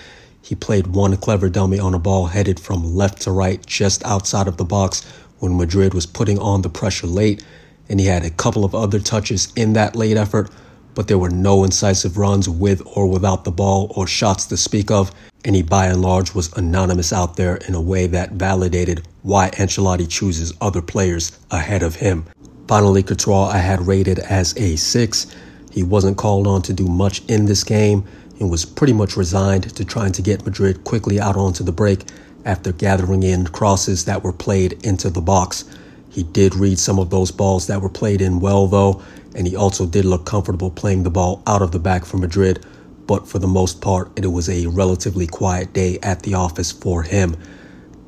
He 0.41 0.55
played 0.55 0.87
one 0.87 1.15
clever 1.17 1.49
dummy 1.49 1.77
on 1.79 1.93
a 1.93 1.99
ball 1.99 2.25
headed 2.25 2.59
from 2.59 2.95
left 2.95 3.21
to 3.21 3.31
right 3.31 3.63
just 3.67 4.03
outside 4.03 4.47
of 4.47 4.57
the 4.57 4.65
box 4.65 5.05
when 5.39 5.57
Madrid 5.57 5.93
was 5.93 6.05
putting 6.05 6.39
on 6.39 6.61
the 6.61 6.69
pressure 6.69 7.07
late, 7.07 7.43
and 7.89 7.99
he 7.99 8.05
had 8.05 8.23
a 8.23 8.29
couple 8.29 8.63
of 8.63 8.75
other 8.75 8.99
touches 8.99 9.51
in 9.55 9.73
that 9.73 9.95
late 9.95 10.17
effort, 10.17 10.49
but 10.95 11.07
there 11.07 11.17
were 11.17 11.29
no 11.29 11.63
incisive 11.63 12.17
runs 12.17 12.47
with 12.47 12.81
or 12.85 13.07
without 13.07 13.43
the 13.43 13.51
ball 13.51 13.91
or 13.95 14.05
shots 14.05 14.45
to 14.47 14.57
speak 14.57 14.91
of, 14.91 15.11
and 15.45 15.55
he 15.55 15.61
by 15.61 15.85
and 15.85 16.01
large 16.01 16.33
was 16.33 16.51
anonymous 16.57 17.13
out 17.13 17.37
there 17.37 17.55
in 17.67 17.73
a 17.73 17.81
way 17.81 18.07
that 18.07 18.33
validated 18.33 19.07
why 19.21 19.49
Ancelotti 19.51 20.07
chooses 20.07 20.53
other 20.59 20.81
players 20.81 21.37
ahead 21.51 21.83
of 21.83 21.95
him. 21.95 22.25
Finally, 22.67 23.03
Courtois 23.03 23.47
I 23.47 23.57
had 23.57 23.87
rated 23.87 24.19
as 24.19 24.55
a 24.57 24.75
6. 24.75 25.35
He 25.71 25.83
wasn't 25.83 26.17
called 26.17 26.47
on 26.47 26.61
to 26.63 26.73
do 26.73 26.87
much 26.87 27.23
in 27.25 27.45
this 27.45 27.63
game, 27.63 28.03
and 28.39 28.49
was 28.49 28.65
pretty 28.65 28.93
much 28.93 29.17
resigned 29.17 29.75
to 29.75 29.85
trying 29.85 30.11
to 30.13 30.21
get 30.21 30.45
Madrid 30.45 30.83
quickly 30.83 31.19
out 31.19 31.35
onto 31.35 31.63
the 31.63 31.71
break 31.71 32.05
after 32.45 32.71
gathering 32.71 33.23
in 33.23 33.47
crosses 33.47 34.05
that 34.05 34.23
were 34.23 34.33
played 34.33 34.73
into 34.85 35.09
the 35.09 35.21
box. 35.21 35.65
He 36.09 36.23
did 36.23 36.55
read 36.55 36.79
some 36.79 36.99
of 36.99 37.09
those 37.09 37.31
balls 37.31 37.67
that 37.67 37.81
were 37.81 37.89
played 37.89 38.21
in 38.21 38.39
well, 38.39 38.67
though, 38.67 39.01
and 39.35 39.47
he 39.47 39.55
also 39.55 39.85
did 39.85 40.05
look 40.05 40.25
comfortable 40.25 40.71
playing 40.71 41.03
the 41.03 41.09
ball 41.09 41.43
out 41.45 41.61
of 41.61 41.71
the 41.71 41.79
back 41.79 42.05
for 42.05 42.17
Madrid, 42.17 42.65
but 43.05 43.27
for 43.27 43.39
the 43.39 43.47
most 43.47 43.81
part, 43.81 44.11
it 44.17 44.27
was 44.27 44.49
a 44.49 44.67
relatively 44.67 45.27
quiet 45.27 45.73
day 45.73 45.99
at 46.01 46.23
the 46.23 46.33
office 46.33 46.71
for 46.71 47.03
him. 47.03 47.35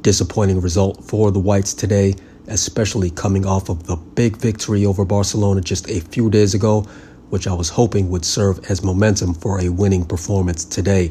Disappointing 0.02 0.62
result 0.62 1.04
for 1.04 1.32
the 1.32 1.40
Whites 1.40 1.74
today, 1.74 2.16
especially 2.48 3.10
coming 3.12 3.46
off 3.46 3.70
of 3.70 3.86
the 3.86 3.96
big 3.96 4.38
victory 4.38 4.86
over 4.86 5.06
Barcelona 5.06 5.62
just 5.62 5.90
a 5.90 6.00
few 6.00 6.30
days 6.30 6.54
ago 6.54 6.86
which 7.32 7.48
I 7.48 7.54
was 7.54 7.70
hoping 7.70 8.10
would 8.10 8.26
serve 8.26 8.60
as 8.70 8.84
momentum 8.84 9.34
for 9.34 9.62
a 9.62 9.70
winning 9.70 10.06
performance 10.06 10.66
today. 10.66 11.10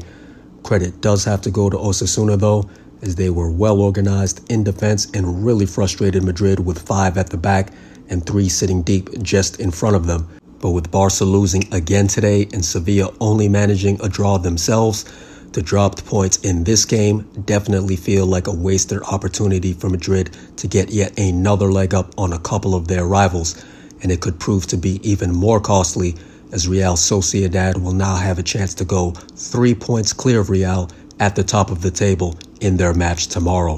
Credit 0.63 1.01
does 1.01 1.25
have 1.25 1.41
to 1.41 1.51
go 1.51 1.69
to 1.69 1.75
Osasuna 1.75 2.39
though, 2.39 2.69
as 3.01 3.15
they 3.15 3.29
were 3.29 3.51
well 3.51 3.81
organized 3.81 4.49
in 4.51 4.63
defense 4.63 5.09
and 5.13 5.45
really 5.45 5.65
frustrated 5.65 6.23
Madrid 6.23 6.59
with 6.59 6.81
five 6.81 7.17
at 7.17 7.29
the 7.29 7.37
back 7.37 7.73
and 8.09 8.25
three 8.25 8.49
sitting 8.49 8.81
deep 8.81 9.09
just 9.21 9.59
in 9.59 9.71
front 9.71 9.95
of 9.95 10.07
them. 10.07 10.27
But 10.59 10.71
with 10.71 10.91
Barca 10.91 11.23
losing 11.23 11.73
again 11.73 12.07
today 12.07 12.47
and 12.53 12.63
Sevilla 12.63 13.13
only 13.19 13.49
managing 13.49 13.99
a 14.01 14.09
draw 14.09 14.37
themselves, 14.37 15.05
the 15.53 15.61
dropped 15.61 16.05
points 16.05 16.37
in 16.37 16.63
this 16.63 16.85
game 16.85 17.27
definitely 17.45 17.95
feel 17.95 18.25
like 18.25 18.47
a 18.47 18.55
wasted 18.55 19.01
opportunity 19.03 19.73
for 19.73 19.89
Madrid 19.89 20.35
to 20.57 20.67
get 20.67 20.91
yet 20.91 21.17
another 21.19 21.71
leg 21.71 21.93
up 21.93 22.13
on 22.17 22.31
a 22.31 22.39
couple 22.39 22.75
of 22.75 22.87
their 22.87 23.05
rivals 23.05 23.63
and 24.01 24.11
it 24.11 24.21
could 24.21 24.39
prove 24.39 24.67
to 24.67 24.77
be 24.77 24.99
even 25.07 25.31
more 25.31 25.59
costly 25.59 26.15
as 26.51 26.67
Real 26.67 26.93
Sociedad 26.93 27.81
will 27.81 27.93
now 27.93 28.15
have 28.15 28.39
a 28.39 28.43
chance 28.43 28.73
to 28.75 28.85
go 28.85 29.11
three 29.11 29.73
points 29.73 30.13
clear 30.13 30.39
of 30.41 30.49
Real 30.49 30.89
at 31.21 31.35
the 31.35 31.43
top 31.43 31.69
of 31.69 31.81
the 31.81 31.91
table 31.91 32.35
in 32.59 32.75
their 32.75 32.95
match 32.95 33.27
tomorrow. 33.27 33.77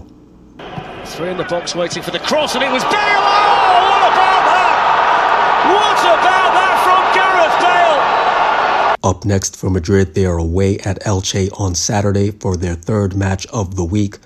Three 1.05 1.29
in 1.29 1.37
the 1.37 1.43
box 1.43 1.75
waiting 1.75 2.01
for 2.01 2.11
the 2.11 2.19
cross, 2.19 2.55
and 2.55 2.63
it 2.63 2.71
was 2.71 2.83
Bale! 2.85 2.93
Oh, 2.95 3.83
what 3.91 4.03
about 4.09 4.43
that? 4.47 4.73
What 5.75 5.99
about 5.99 6.49
that 6.55 6.75
from 6.87 7.03
Gareth 7.13 8.97
Bale? 9.03 9.09
Up 9.11 9.25
next 9.25 9.57
for 9.57 9.69
Madrid, 9.69 10.15
they 10.15 10.25
are 10.25 10.37
away 10.37 10.79
at 10.79 11.03
Elche 11.03 11.49
on 11.59 11.75
Saturday 11.75 12.31
for 12.31 12.55
their 12.55 12.75
third 12.75 13.13
match 13.13 13.45
of 13.47 13.75
the 13.75 13.83
week. 13.83 14.17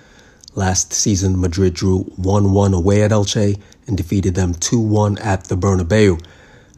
Last 0.53 0.93
season, 0.93 1.41
Madrid 1.41 1.73
drew 1.73 2.03
1 2.17 2.51
1 2.51 2.73
away 2.75 3.01
at 3.01 3.09
Elche 3.09 3.59
and 3.87 3.97
defeated 3.97 4.35
them 4.35 4.53
2 4.53 4.79
1 4.79 5.17
at 5.17 5.45
the 5.45 5.57
Bernabeu. 5.57 6.23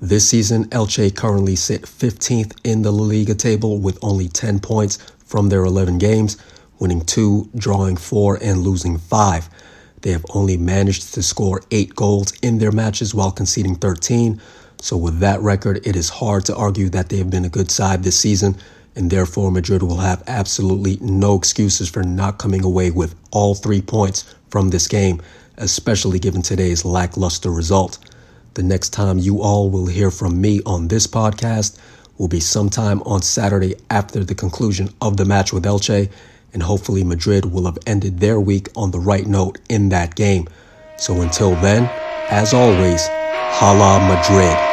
This 0.02 0.30
season, 0.30 0.70
Elche 0.70 1.14
currently 1.14 1.58
sit 1.58 1.82
15th 1.82 2.54
in 2.64 2.84
the 2.84 2.92
La 2.92 3.04
Liga 3.04 3.36
table 3.36 3.78
with 3.78 4.00
only 4.02 4.30
10 4.30 4.62
points 4.62 4.98
from 5.30 5.50
their 5.50 5.64
11 5.64 6.00
games, 6.00 6.38
winning 6.80 7.02
2, 7.02 7.52
drawing 7.56 7.96
4, 7.96 8.40
and 8.42 8.62
losing 8.62 8.98
5. 8.98 9.48
They 10.02 10.12
have 10.12 10.26
only 10.34 10.58
managed 10.58 11.14
to 11.14 11.22
score 11.22 11.62
eight 11.70 11.96
goals 11.96 12.34
in 12.42 12.58
their 12.58 12.72
matches 12.72 13.14
while 13.14 13.32
conceding 13.32 13.76
13. 13.76 14.42
So, 14.82 14.98
with 14.98 15.20
that 15.20 15.40
record, 15.42 15.86
it 15.86 15.96
is 15.96 16.10
hard 16.10 16.46
to 16.46 16.56
argue 16.56 16.90
that 16.90 17.10
they 17.10 17.18
have 17.18 17.30
been 17.30 17.46
a 17.46 17.50
good 17.50 17.70
side 17.70 18.02
this 18.02 18.18
season, 18.18 18.58
and 18.96 19.12
therefore 19.12 19.52
Madrid 19.52 19.84
will 19.84 19.98
have 19.98 20.24
absolutely 20.26 20.98
no 21.00 21.36
excuses 21.38 21.90
for 21.90 22.02
not 22.02 22.40
coming 22.40 22.64
away 22.64 22.90
with 22.90 23.14
all 23.32 23.54
three 23.54 23.82
points 23.82 24.34
from 24.50 24.70
this 24.70 24.88
game, 24.88 25.22
especially 25.58 26.18
given 26.18 26.42
today's 26.42 26.86
lackluster 26.86 27.52
result. 27.52 28.00
The 28.56 28.64
next 28.64 28.90
time 28.90 29.20
you 29.20 29.42
all 29.42 29.70
will 29.70 29.86
hear 29.86 30.10
from 30.10 30.42
me 30.42 30.62
on 30.66 30.88
this 30.88 31.06
podcast 31.06 31.78
will 32.20 32.28
be 32.28 32.40
sometime 32.40 33.02
on 33.04 33.24
Saturday 33.24 33.74
after 33.90 34.24
the 34.24 34.36
conclusion 34.36 34.94
of 35.02 35.18
the 35.18 35.26
match 35.26 35.52
with 35.52 35.64
Elche, 35.64 36.12
and 36.54 36.62
hopefully 36.62 37.04
Madrid 37.04 37.46
will 37.46 37.66
have 37.66 37.80
ended 37.88 38.20
their 38.20 38.40
week 38.40 38.68
on 38.76 38.92
the 38.92 39.00
right 39.00 39.26
note 39.26 39.58
in 39.70 39.90
that 39.90 40.14
game. 40.14 40.48
So 40.98 41.22
until 41.22 41.56
then, 41.56 41.90
as 42.30 42.54
always, 42.54 43.08
Hala 43.08 44.00
Madrid. 44.08 44.70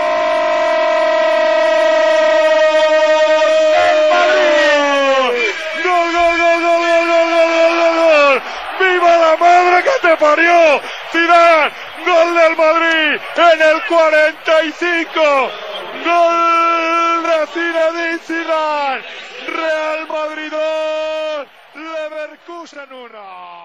parió! 10.19 10.81
Zidane, 11.13 11.71
gol 12.07 12.35
del 12.35 12.57
Madrid 12.57 13.21
en 13.37 13.61
el 13.61 13.81
45. 13.83 15.51
Gol 16.05 16.56
Real 19.47 20.07
Madrid 20.07 20.51
2, 20.51 21.47
Leverkusen 21.75 22.93
1. 22.93 23.56